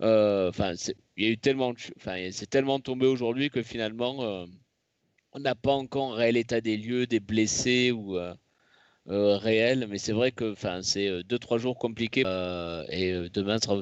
Euh, 0.02 0.50
Enfin, 0.50 0.74
il 1.18 1.26
y 1.26 1.28
a 1.28 1.32
eu 1.32 1.38
tellement, 1.38 1.74
enfin, 1.98 2.30
c'est 2.32 2.50
tellement 2.50 2.80
tombé 2.80 3.08
aujourd'hui 3.08 3.50
que 3.50 3.64
finalement, 3.64 4.48
on 5.34 5.40
n'a 5.40 5.56
pas 5.56 5.74
encore 5.74 6.14
un 6.14 6.16
réel 6.16 6.38
état 6.38 6.62
des 6.62 6.78
lieux, 6.78 7.08
des 7.08 7.20
blessés 7.20 7.92
ou 7.92 8.18
euh, 8.18 8.34
réel, 9.12 9.88
mais 9.90 9.98
c'est 9.98 10.12
vrai 10.12 10.32
que 10.32 10.56
c'est 10.82 11.08
euh, 11.08 11.24
deux 11.24 11.40
trois 11.40 11.58
jours 11.58 11.78
compliqués 11.78 12.24
euh, 12.26 12.86
et 12.90 13.30
demain 13.34 13.60
sera 13.60 13.76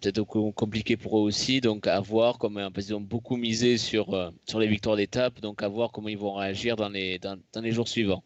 peut-être 0.00 0.22
compliqué 0.52 0.96
pour 0.96 1.18
eux 1.18 1.22
aussi. 1.22 1.60
Donc 1.60 1.86
à 1.86 2.00
voir 2.00 2.38
comment 2.38 2.70
ils 2.76 2.94
ont 2.94 3.00
beaucoup 3.00 3.36
misé 3.36 3.78
sur 3.78 4.32
sur 4.46 4.58
les 4.58 4.66
victoires 4.66 4.96
d'étape, 4.96 5.40
donc 5.40 5.62
à 5.62 5.68
voir 5.68 5.92
comment 5.92 6.08
ils 6.08 6.18
vont 6.18 6.34
réagir 6.34 6.76
dans 6.76 6.88
les 6.88 7.18
dans, 7.18 7.38
les 7.56 7.72
jours 7.72 7.88
suivants. 7.88 8.22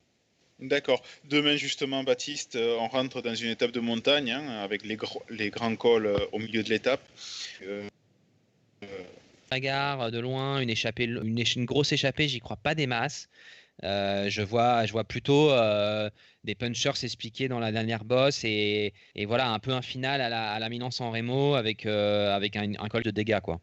D'accord. 0.60 1.02
Demain, 1.28 1.56
justement, 1.56 2.04
Baptiste, 2.04 2.56
on 2.56 2.86
rentre 2.86 3.20
dans 3.20 3.34
une 3.34 3.50
étape 3.50 3.72
de 3.72 3.80
montagne 3.80 4.30
hein, 4.30 4.62
avec 4.62 4.84
les, 4.84 4.96
les 5.30 5.50
grands 5.50 5.74
cols 5.74 6.16
au 6.30 6.38
milieu 6.38 6.62
de 6.62 6.68
l'étape. 6.68 7.02
Euh, 7.62 7.88
Bagarre 9.50 10.10
de 10.10 10.18
loin, 10.18 10.60
une, 10.60 10.70
échappée, 10.70 11.04
une, 11.04 11.42
une 11.56 11.64
grosse 11.64 11.92
échappée, 11.92 12.28
j'y 12.28 12.40
crois 12.40 12.56
pas 12.56 12.74
des 12.74 12.86
masses. 12.86 13.28
Euh, 13.82 14.30
je, 14.30 14.42
vois, 14.42 14.86
je 14.86 14.92
vois 14.92 15.04
plutôt 15.04 15.50
euh, 15.50 16.08
des 16.44 16.54
punchers 16.54 16.94
s'expliquer 16.94 17.48
dans 17.48 17.58
la 17.58 17.72
dernière 17.72 18.04
bosse 18.04 18.44
et, 18.44 18.92
voilà 19.26 19.50
un 19.50 19.58
peu 19.58 19.72
un 19.72 19.82
final 19.82 20.20
à 20.20 20.28
la, 20.28 20.52
à 20.52 20.58
la 20.58 20.68
Milan 20.68 20.90
San 20.90 21.12
Remo 21.12 21.54
avec, 21.54 21.86
euh, 21.86 22.34
avec 22.34 22.56
un, 22.56 22.88
col 22.88 23.02
de 23.02 23.10
dégâts. 23.10 23.40
quoi. 23.40 23.60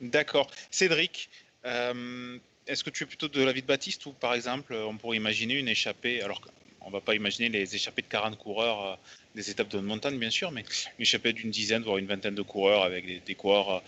D'accord. 0.00 0.50
Cédric, 0.70 1.28
est-ce 1.64 2.84
que 2.84 2.90
tu 2.90 3.04
es 3.04 3.06
plutôt 3.06 3.28
de 3.28 3.42
l'avis 3.42 3.62
de 3.62 3.66
Baptiste 3.66 4.06
ou 4.06 4.12
par 4.12 4.34
exemple 4.34 4.74
on 4.74 4.96
pourrait 4.96 5.16
imaginer 5.16 5.54
une 5.54 5.68
échappée 5.68 6.22
alors 6.22 6.40
on 6.80 6.90
va 6.90 7.00
pas 7.00 7.14
imaginer 7.14 7.48
les 7.48 7.74
échappées 7.76 8.02
de 8.02 8.08
40 8.08 8.36
coureurs 8.38 8.98
des 9.36 9.50
étapes 9.50 9.68
de 9.68 9.78
montagne 9.78 10.18
bien 10.18 10.30
sûr, 10.30 10.50
mais 10.50 10.62
une 10.98 11.02
échappée 11.02 11.32
d'une 11.32 11.50
dizaine 11.50 11.82
voire 11.82 11.98
une 11.98 12.06
vingtaine 12.06 12.34
de 12.34 12.42
coureurs 12.42 12.82
avec 12.82 13.06
des, 13.06 13.20
des 13.20 13.34
coureurs 13.34 13.82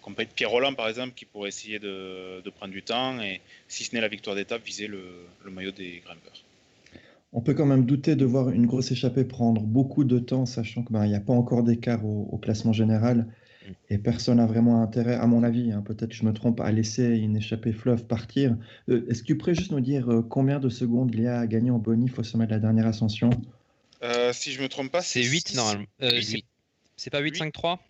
qu'on 0.00 0.12
peut 0.12 0.26
Pierre 0.34 0.50
Roland 0.50 0.74
par 0.74 0.88
exemple, 0.88 1.12
qui 1.14 1.24
pourrait 1.24 1.48
essayer 1.48 1.78
de, 1.78 2.42
prendre 2.56 2.72
du 2.72 2.82
temps 2.82 3.20
et 3.20 3.40
si 3.68 3.84
ce 3.84 3.94
n'est 3.94 4.00
la 4.00 4.08
victoire 4.08 4.36
d'étape, 4.36 4.64
viser 4.64 4.86
le, 4.86 5.02
maillot 5.50 5.72
des 5.72 6.02
grimpeurs. 6.04 6.42
On 7.32 7.40
peut 7.40 7.54
quand 7.54 7.66
même 7.66 7.84
douter 7.84 8.16
de 8.16 8.24
voir 8.24 8.50
une 8.50 8.66
grosse 8.66 8.92
échappée 8.92 9.24
prendre 9.24 9.60
beaucoup 9.62 10.04
de 10.04 10.18
temps, 10.18 10.46
sachant 10.46 10.82
qu'il 10.82 10.92
ben, 10.92 11.06
n'y 11.06 11.14
a 11.14 11.20
pas 11.20 11.32
encore 11.32 11.62
d'écart 11.62 12.04
au, 12.04 12.38
classement 12.38 12.72
général 12.72 13.26
mm. 13.66 13.72
et 13.90 13.98
personne 13.98 14.38
n'a 14.38 14.46
vraiment 14.46 14.82
intérêt, 14.82 15.14
à 15.14 15.26
mon 15.26 15.42
avis, 15.42 15.72
hein, 15.72 15.82
peut-être 15.84 16.12
je 16.12 16.24
me 16.24 16.32
trompe, 16.32 16.60
à 16.60 16.72
laisser 16.72 17.04
une 17.04 17.36
échappée 17.36 17.72
fleuve 17.72 18.04
partir. 18.04 18.56
Euh, 18.88 19.06
est-ce 19.08 19.22
que 19.22 19.26
tu 19.26 19.36
pourrais 19.36 19.54
juste 19.54 19.72
nous 19.72 19.80
dire 19.80 20.10
euh, 20.10 20.22
combien 20.22 20.60
de 20.60 20.68
secondes 20.68 21.10
il 21.12 21.22
y 21.22 21.26
a 21.26 21.40
à 21.40 21.46
gagner 21.46 21.70
en 21.70 21.78
bonif 21.78 22.18
au 22.18 22.22
sommet 22.22 22.46
de 22.46 22.52
la 22.52 22.58
dernière 22.58 22.86
ascension? 22.86 23.30
Euh, 24.02 24.32
si 24.32 24.52
je 24.52 24.62
me 24.62 24.68
trompe 24.68 24.90
pas, 24.90 25.02
c'est 25.02 25.22
8 25.22 25.54
normalement. 25.56 25.86
c'est 26.96 27.10
pas 27.10 27.20
8, 27.20 27.32
8 27.32 27.38
5, 27.38 27.52
3 27.52 27.80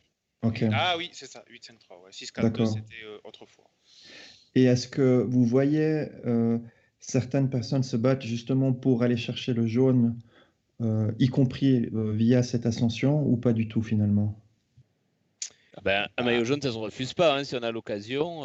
ah 0.73 0.97
oui, 0.97 1.11
c'est 1.13 1.27
ça, 1.27 1.45
8-5-3. 1.51 2.03
Ouais. 2.05 2.13
6 2.13 2.33
4 2.33 2.67
c'était 2.67 3.05
euh, 3.05 3.19
autrefois. 3.25 3.65
Et 4.55 4.65
est-ce 4.65 4.89
que 4.89 5.23
vous 5.29 5.45
voyez 5.45 6.09
euh, 6.25 6.59
certaines 6.99 7.51
personnes 7.51 7.83
se 7.83 7.97
battent 7.97 8.23
justement 8.23 8.73
pour 8.73 9.03
aller 9.03 9.17
chercher 9.17 9.53
le 9.53 9.67
jaune, 9.67 10.19
euh, 10.81 11.13
y 11.19 11.29
compris 11.29 11.89
via 11.93 12.43
cette 12.43 12.67
ascension, 12.67 13.23
ou 13.23 13.37
pas 13.37 13.53
du 13.53 13.69
tout 13.69 13.83
finalement? 13.83 14.41
Ah 15.77 15.81
ben, 15.85 16.09
Un 16.17 16.25
maillot 16.25 16.45
jaune, 16.45 16.63
ça 16.63 16.69
ne 16.69 16.73
se 16.73 16.79
refuse 16.79 17.13
pas. 17.13 17.37
Hein. 17.37 17.45
Si 17.45 17.55
on 17.55 17.63
a 17.63 17.71
l'occasion, 17.71 18.43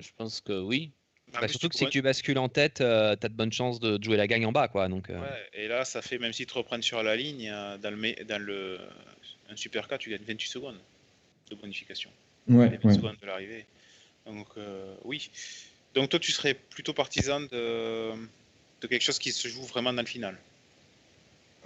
je 0.00 0.10
pense 0.16 0.40
que 0.40 0.60
oui. 0.60 0.92
Bah, 1.32 1.46
surtout 1.46 1.68
que 1.68 1.76
si 1.76 1.86
tu 1.88 2.00
bascules 2.00 2.38
en 2.38 2.48
tête, 2.48 2.80
euh, 2.80 3.14
tu 3.14 3.26
as 3.26 3.28
de 3.28 3.34
bonnes 3.34 3.52
chances 3.52 3.80
de 3.80 4.02
jouer 4.02 4.16
la 4.16 4.26
gagne 4.26 4.46
en 4.46 4.52
bas. 4.52 4.68
Quoi, 4.68 4.88
donc, 4.88 5.10
et 5.52 5.68
là, 5.68 5.84
ça 5.84 6.02
fait, 6.02 6.18
même 6.18 6.32
si 6.32 6.46
tu 6.46 6.54
reprennent 6.54 6.82
sur 6.82 7.02
la 7.02 7.16
ligne, 7.16 7.50
dans, 7.82 7.90
le, 7.90 8.24
dans 8.24 8.40
le, 8.40 8.78
un 9.50 9.56
super 9.56 9.88
cas, 9.88 9.98
tu 9.98 10.10
gagnes 10.10 10.24
28 10.26 10.48
secondes 10.48 10.78
de 11.48 11.54
bonification. 11.54 12.10
Ouais, 12.48 12.70
les 12.70 12.76
20 12.78 12.88
ouais. 12.88 12.94
secondes 12.94 13.16
de 13.20 13.26
l'arrivée. 13.26 13.66
Donc, 14.26 14.46
euh, 14.56 14.94
oui. 15.04 15.30
Donc, 15.94 16.10
toi, 16.10 16.18
tu 16.18 16.32
serais 16.32 16.54
plutôt 16.54 16.92
partisan 16.92 17.40
de, 17.40 18.12
de 18.80 18.86
quelque 18.86 19.02
chose 19.02 19.18
qui 19.18 19.32
se 19.32 19.48
joue 19.48 19.62
vraiment 19.62 19.92
dans 19.92 20.02
le 20.02 20.08
final. 20.08 20.36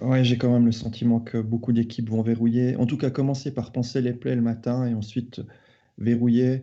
Ouais, 0.00 0.24
j'ai 0.24 0.38
quand 0.38 0.52
même 0.52 0.66
le 0.66 0.72
sentiment 0.72 1.20
que 1.20 1.38
beaucoup 1.38 1.72
d'équipes 1.72 2.08
vont 2.08 2.22
verrouiller. 2.22 2.76
En 2.76 2.86
tout 2.86 2.96
cas, 2.96 3.10
commencer 3.10 3.52
par 3.52 3.72
penser 3.72 4.00
les 4.00 4.12
plays 4.12 4.34
le 4.34 4.42
matin 4.42 4.86
et 4.86 4.94
ensuite 4.94 5.42
verrouiller. 5.98 6.62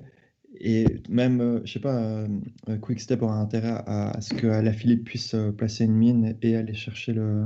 Et 0.59 0.85
même, 1.07 1.41
euh, 1.41 1.61
je 1.63 1.73
sais 1.73 1.79
pas, 1.79 1.95
euh, 1.95 2.27
euh, 2.69 2.77
Quickstep 2.77 3.21
aura 3.21 3.35
intérêt 3.35 3.69
à, 3.69 4.11
à 4.11 4.21
ce 4.21 4.33
que 4.33 4.47
la 4.47 4.73
Philippe 4.73 5.05
puisse 5.05 5.35
placer 5.57 5.85
une 5.85 5.93
mine 5.93 6.35
et 6.41 6.55
aller 6.55 6.73
chercher 6.73 7.13
le, 7.13 7.45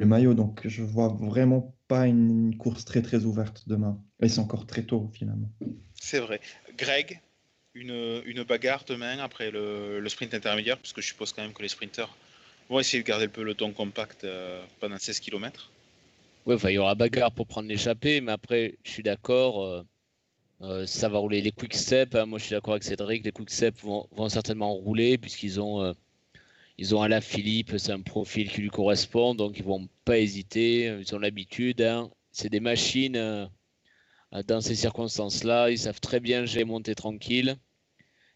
le 0.00 0.06
maillot. 0.06 0.34
Donc, 0.34 0.66
je 0.66 0.82
vois 0.82 1.08
vraiment 1.20 1.76
pas 1.88 2.06
une 2.06 2.56
course 2.56 2.84
très 2.84 3.02
très 3.02 3.24
ouverte 3.24 3.64
demain. 3.68 4.02
Et 4.22 4.28
c'est 4.28 4.40
encore 4.40 4.66
très 4.66 4.82
tôt 4.82 5.10
finalement. 5.12 5.50
C'est 5.94 6.20
vrai. 6.20 6.40
Greg, 6.76 7.20
une, 7.74 8.22
une 8.26 8.42
bagarre 8.42 8.84
demain 8.86 9.18
après 9.18 9.50
le, 9.50 10.00
le 10.00 10.08
sprint 10.08 10.34
intermédiaire, 10.34 10.78
parce 10.78 10.92
que 10.92 11.00
je 11.00 11.06
suppose 11.08 11.32
quand 11.32 11.42
même 11.42 11.52
que 11.52 11.62
les 11.62 11.68
sprinters 11.68 12.08
vont 12.68 12.80
essayer 12.80 13.02
de 13.02 13.08
garder 13.08 13.26
le 13.26 13.32
peloton 13.32 13.72
compact 13.72 14.24
euh, 14.24 14.64
pendant 14.80 14.98
16 14.98 15.20
km. 15.20 15.70
Ouais, 16.46 16.54
enfin, 16.54 16.70
il 16.70 16.74
y 16.74 16.78
aura 16.78 16.94
bagarre 16.94 17.32
pour 17.32 17.46
prendre 17.46 17.68
l'échappée, 17.68 18.20
mais 18.20 18.32
après, 18.32 18.78
je 18.84 18.90
suis 18.90 19.02
d'accord. 19.02 19.64
euh, 19.64 19.82
euh, 20.62 20.86
ça 20.86 21.08
va 21.08 21.18
rouler 21.18 21.40
les 21.40 21.52
quick 21.52 21.74
steps. 21.74 22.14
hein, 22.14 22.26
moi, 22.26 22.38
je 22.38 22.44
suis 22.44 22.52
d'accord 22.54 22.74
avec 22.74 22.84
Cédric. 22.84 23.24
Les 23.24 23.32
quick 23.32 23.50
steps 23.50 23.82
vont, 23.82 24.06
vont 24.12 24.28
certainement 24.28 24.72
rouler 24.74 25.16
puisqu'ils 25.18 25.60
ont, 25.60 25.82
euh, 25.82 25.92
ils 26.80 26.94
ont 26.96 27.02
Alain 27.02 27.20
Philippe. 27.20 27.74
C'est 27.78 27.92
un 27.92 28.00
profil 28.00 28.50
qui 28.50 28.62
lui 28.62 28.70
correspond, 28.70 29.34
donc 29.36 29.58
ils 29.58 29.64
vont 29.64 29.88
pas 30.04 30.18
hésiter. 30.18 30.86
Ils 31.00 31.14
ont 31.14 31.18
l'habitude. 31.20 31.82
hein. 31.82 32.10
C'est 32.32 32.48
des 32.48 32.60
machines 32.60 33.16
euh, 33.16 33.46
euh, 34.34 34.42
dans 34.42 34.60
ces 34.60 34.74
circonstances-là. 34.74 35.70
Ils 35.70 35.78
savent 35.78 36.00
très 36.00 36.18
bien 36.20 36.44
gérer 36.46 36.64
monter 36.64 36.94
tranquille 36.94 37.56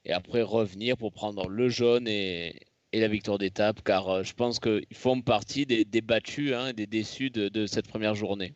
et 0.04 0.12
après 0.12 0.42
revenir 0.42 0.96
pour 0.96 1.12
prendre 1.12 1.48
le 1.48 1.68
jaune 1.68 2.07
et, 2.07 2.61
et 2.92 3.00
la 3.00 3.09
victoire 3.09 3.38
d'étape, 3.38 3.83
car 3.83 4.09
euh, 4.11 4.22
je 4.22 4.35
pense 4.35 4.61
qu'ils 4.61 4.85
font 4.92 5.20
partie 5.22 5.64
des, 5.64 5.85
des 5.87 6.02
battus, 6.02 6.52
hein, 6.52 6.72
des 6.74 6.87
déçus 6.87 7.30
de, 7.30 7.48
de 7.48 7.66
cette 7.66 7.88
première 7.88 8.14
journée. 8.14 8.54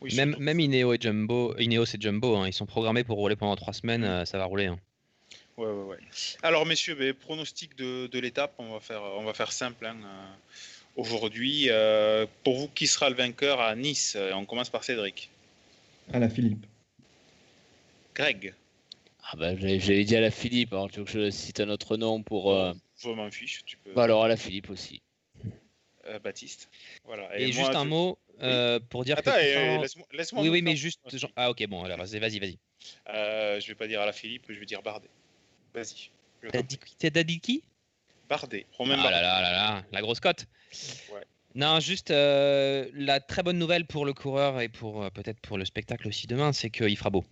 Oui, 0.00 0.14
même, 0.16 0.34
même 0.40 0.58
Ineos 0.58 0.94
et 0.94 0.98
Jumbo, 1.00 1.54
Ineos 1.58 1.84
et 1.84 2.00
Jumbo, 2.00 2.34
hein, 2.36 2.46
ils 2.48 2.52
sont 2.52 2.66
programmés 2.66 3.04
pour 3.04 3.18
rouler 3.18 3.36
pendant 3.36 3.54
3 3.54 3.74
semaines, 3.74 4.02
euh, 4.04 4.24
ça 4.24 4.38
va 4.38 4.44
rouler. 4.46 4.66
hein. 4.66 4.78
Ouais, 5.58 5.66
ouais, 5.66 5.84
ouais. 5.84 5.98
Alors, 6.42 6.64
messieurs, 6.66 6.94
ben, 6.94 7.12
pronostic 7.12 7.74
de, 7.74 8.06
de 8.06 8.18
l'étape, 8.20 8.54
on 8.58 8.72
va 8.72 8.80
faire, 8.80 9.02
on 9.02 9.24
va 9.24 9.34
faire 9.34 9.50
simple 9.50 9.84
hein, 9.86 9.96
euh, 10.04 10.26
aujourd'hui. 10.94 11.66
Euh, 11.68 12.26
pour 12.44 12.56
vous, 12.56 12.68
qui 12.68 12.86
sera 12.86 13.10
le 13.10 13.16
vainqueur 13.16 13.60
à 13.60 13.74
Nice? 13.74 14.16
On 14.34 14.46
commence 14.46 14.70
par 14.70 14.84
Cédric. 14.84 15.30
À 16.12 16.20
la 16.20 16.28
Philippe. 16.28 16.64
Greg, 18.14 18.54
Ah 19.24 19.36
bah, 19.36 19.56
j'avais 19.56 20.04
dit 20.04 20.16
à 20.16 20.20
la 20.20 20.30
Philippe, 20.30 20.72
alors 20.72 20.90
tu 20.90 21.00
veux 21.00 21.04
que 21.04 21.10
je 21.10 21.30
cite 21.30 21.60
un 21.60 21.68
autre 21.70 21.96
nom 21.96 22.22
pour... 22.22 22.52
euh, 22.52 22.72
je 22.96 23.08
m'en 23.10 23.30
fiche. 23.30 23.64
Tu 23.64 23.76
peux. 23.76 23.92
Bah 23.94 24.04
alors 24.04 24.24
à 24.24 24.28
la 24.28 24.36
Philippe 24.36 24.70
aussi. 24.70 25.02
Euh, 26.06 26.18
Baptiste. 26.20 26.68
Voilà. 27.04 27.36
Et, 27.38 27.52
moi, 27.52 27.64
juste 27.64 27.76
un 27.76 27.84
je- 27.84 27.88
mot 27.88 28.18
euh, 28.42 28.80
pour 28.88 29.04
dire 29.04 29.16
Attends, 29.16 29.32
que. 29.32 29.82
laisse-moi 30.16 30.42
oui, 30.42 30.48
oui, 30.48 30.62
mais 30.62 30.76
juste. 30.76 31.00
Ah, 31.36 31.50
ok, 31.50 31.66
bon, 31.66 31.84
alors 31.84 31.98
vas-y, 31.98 32.18
vas-y. 32.18 32.38
vas-y. 32.38 32.58
Euh, 33.08 33.60
je 33.60 33.68
vais 33.68 33.74
pas 33.74 33.86
dire 33.86 34.00
à 34.00 34.06
la 34.06 34.12
Philippe, 34.12 34.44
je 34.48 34.58
vais 34.58 34.66
dire 34.66 34.82
Bardet. 34.82 35.08
Vas-y. 35.78 36.10
T'as 36.52 36.62
dit, 36.62 36.76
prie. 36.76 36.94
t'as 36.98 37.22
dit 37.24 37.40
qui 37.40 37.62
Bardet. 38.28 38.66
Romain 38.76 38.96
Ah 38.98 39.02
Bardet. 39.02 39.20
là 39.20 39.22
là 39.22 39.40
là 39.42 39.52
là, 39.52 39.84
la 39.90 40.00
grosse 40.00 40.20
cote. 40.20 40.46
Ouais. 41.12 41.22
Non, 41.54 41.80
juste 41.80 42.10
euh, 42.10 42.86
la 42.94 43.20
très 43.20 43.42
bonne 43.42 43.58
nouvelle 43.58 43.86
pour 43.86 44.04
le 44.04 44.12
coureur 44.12 44.60
et 44.60 44.68
pour 44.68 45.02
euh, 45.02 45.10
peut-être 45.10 45.40
pour 45.40 45.58
le 45.58 45.64
spectacle 45.64 46.06
aussi 46.06 46.26
demain, 46.26 46.52
c'est 46.52 46.70
qu'il 46.70 46.96
fera 46.96 47.10
beau. 47.10 47.24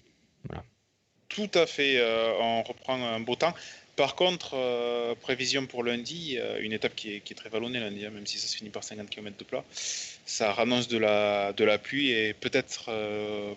Tout 1.28 1.50
à 1.54 1.66
fait. 1.66 1.98
euh, 1.98 2.32
on 2.40 2.62
reprend 2.62 2.94
un 2.94 3.20
beau 3.20 3.36
temps. 3.36 3.54
Par 3.96 4.14
contre, 4.14 4.54
euh, 4.54 5.14
prévision 5.14 5.66
pour 5.66 5.82
lundi, 5.82 6.36
euh, 6.38 6.60
une 6.60 6.72
étape 6.72 6.94
qui 6.94 7.14
est, 7.14 7.20
qui 7.20 7.32
est 7.32 7.36
très 7.36 7.48
vallonnée 7.48 7.80
lundi, 7.80 8.04
hein, 8.04 8.10
même 8.10 8.26
si 8.26 8.38
ça 8.38 8.46
se 8.46 8.56
finit 8.56 8.70
par 8.70 8.84
50 8.84 9.08
km 9.08 9.36
de 9.36 9.44
plat. 9.44 9.64
Ça 9.72 10.52
annonce 10.52 10.88
de 10.88 10.98
la, 10.98 11.52
de 11.52 11.64
la 11.64 11.78
pluie 11.78 12.10
et 12.10 12.34
peut-être 12.34 12.86
euh, 12.88 13.54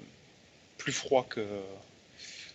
plus 0.77 0.93
froid 0.93 1.27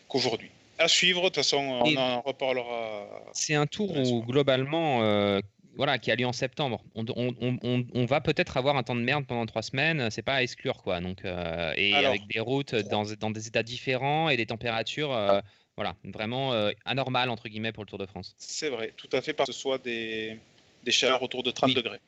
qu'aujourd'hui. 0.09 0.51
À 0.79 0.89
suivre, 0.89 1.21
de 1.23 1.27
toute 1.27 1.37
façon, 1.37 1.59
on 1.59 1.85
Et- 1.87 1.97
en 1.97 2.21
reparlera. 2.21 3.07
C'est 3.33 3.55
un 3.55 3.67
tour 3.67 3.97
où 3.97 4.23
globalement, 4.25 5.03
euh, 5.03 5.41
voilà, 5.77 5.99
qui 5.99 6.11
a 6.11 6.17
lieu 6.17 6.27
en 6.27 6.33
septembre. 6.33 6.83
On, 6.95 7.05
on- 7.17 7.35
on- 7.41 7.59
on- 7.63 7.87
on 7.95 8.05
va 8.07 8.21
peut-être 8.21 8.57
avoir 8.57 8.77
un 8.77 8.83
temps 8.83 8.97
de 8.97 9.01
merde 9.01 9.25
pendant 9.27 9.47
trois 9.47 9.63
semaines, 9.63 10.11
c'est 10.11 10.23
pas 10.23 10.35
à 10.35 10.43
exclure 10.43 10.83
quoi. 10.83 11.01
Donc, 11.01 11.25
euh, 11.25 11.73
et 11.77 11.95
Alors, 11.95 12.11
avec 12.11 12.27
des 12.27 12.41
routes 12.41 12.75
dans, 12.75 13.05
dans 13.19 13.31
des 13.31 13.47
états 13.47 13.63
différents 13.63 14.29
et 14.29 14.37
des 14.37 14.47
températures, 14.47 15.13
euh, 15.13 15.41
voilà, 15.77 15.95
vraiment 16.05 16.53
euh, 16.53 16.71
anormales 16.85 17.31
entre 17.31 17.49
guillemets 17.49 17.73
pour 17.73 17.85
le 17.85 17.89
Tour 17.89 17.99
de 17.99 18.07
France. 18.07 18.35
C'est 18.39 18.69
vrai, 18.69 18.93
tout 18.97 19.09
à 19.13 19.21
fait, 19.21 19.33
parce 19.33 19.49
que 19.49 19.53
ce 19.55 19.61
soit 19.61 19.79
des, 19.79 20.39
des 20.85 20.93
chaleurs 20.93 21.23
autour 21.23 21.43
de 21.43 21.51
30 21.51 21.69
Oui. 21.71 21.75
degrés. 21.75 22.01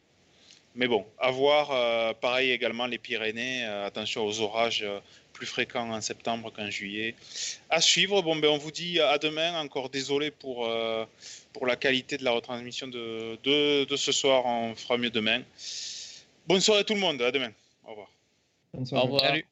Mais 0.79 0.89
bon, 0.89 1.07
à 1.19 1.31
voir, 1.31 1.71
euh, 1.73 2.13
pareil 2.13 2.51
également 2.51 2.87
les 2.87 2.99
Pyrénées, 2.99 3.65
euh, 3.65 3.87
attention 3.87 4.25
aux 4.27 4.41
orages 4.43 4.83
euh, 4.83 5.01
plus 5.37 5.47
fréquents 5.47 5.91
en 5.93 6.01
septembre 6.01 6.51
qu'en 6.51 6.71
juillet. 6.71 7.15
À 7.69 7.81
suivre, 7.81 8.23
bon, 8.23 8.37
ben, 8.37 8.49
on 8.49 8.57
vous 8.57 8.71
dit 8.73 8.99
à 9.01 9.19
demain, 9.19 9.61
encore 9.61 9.91
désolé 9.91 10.31
pour, 10.31 10.67
euh, 10.67 11.05
pour 11.53 11.67
la 11.67 11.77
qualité 11.77 12.17
de 12.17 12.25
la 12.25 12.31
retransmission 12.33 12.89
de, 12.89 13.39
de, 13.45 13.85
de 13.85 13.97
ce 13.97 14.13
soir, 14.13 14.47
on 14.47 14.75
fera 14.75 14.97
mieux 14.97 15.11
demain. 15.11 15.43
Bonne 16.49 16.61
soirée 16.61 16.85
tout 16.85 16.95
le 16.95 17.01
monde, 17.01 17.21
à 17.21 17.31
demain. 17.31 17.53
Au 17.85 17.91
revoir. 17.91 18.09
Bonne 18.73 18.83
Au 18.83 18.87
soirée. 18.87 19.05
revoir. 19.05 19.21
Salut. 19.21 19.47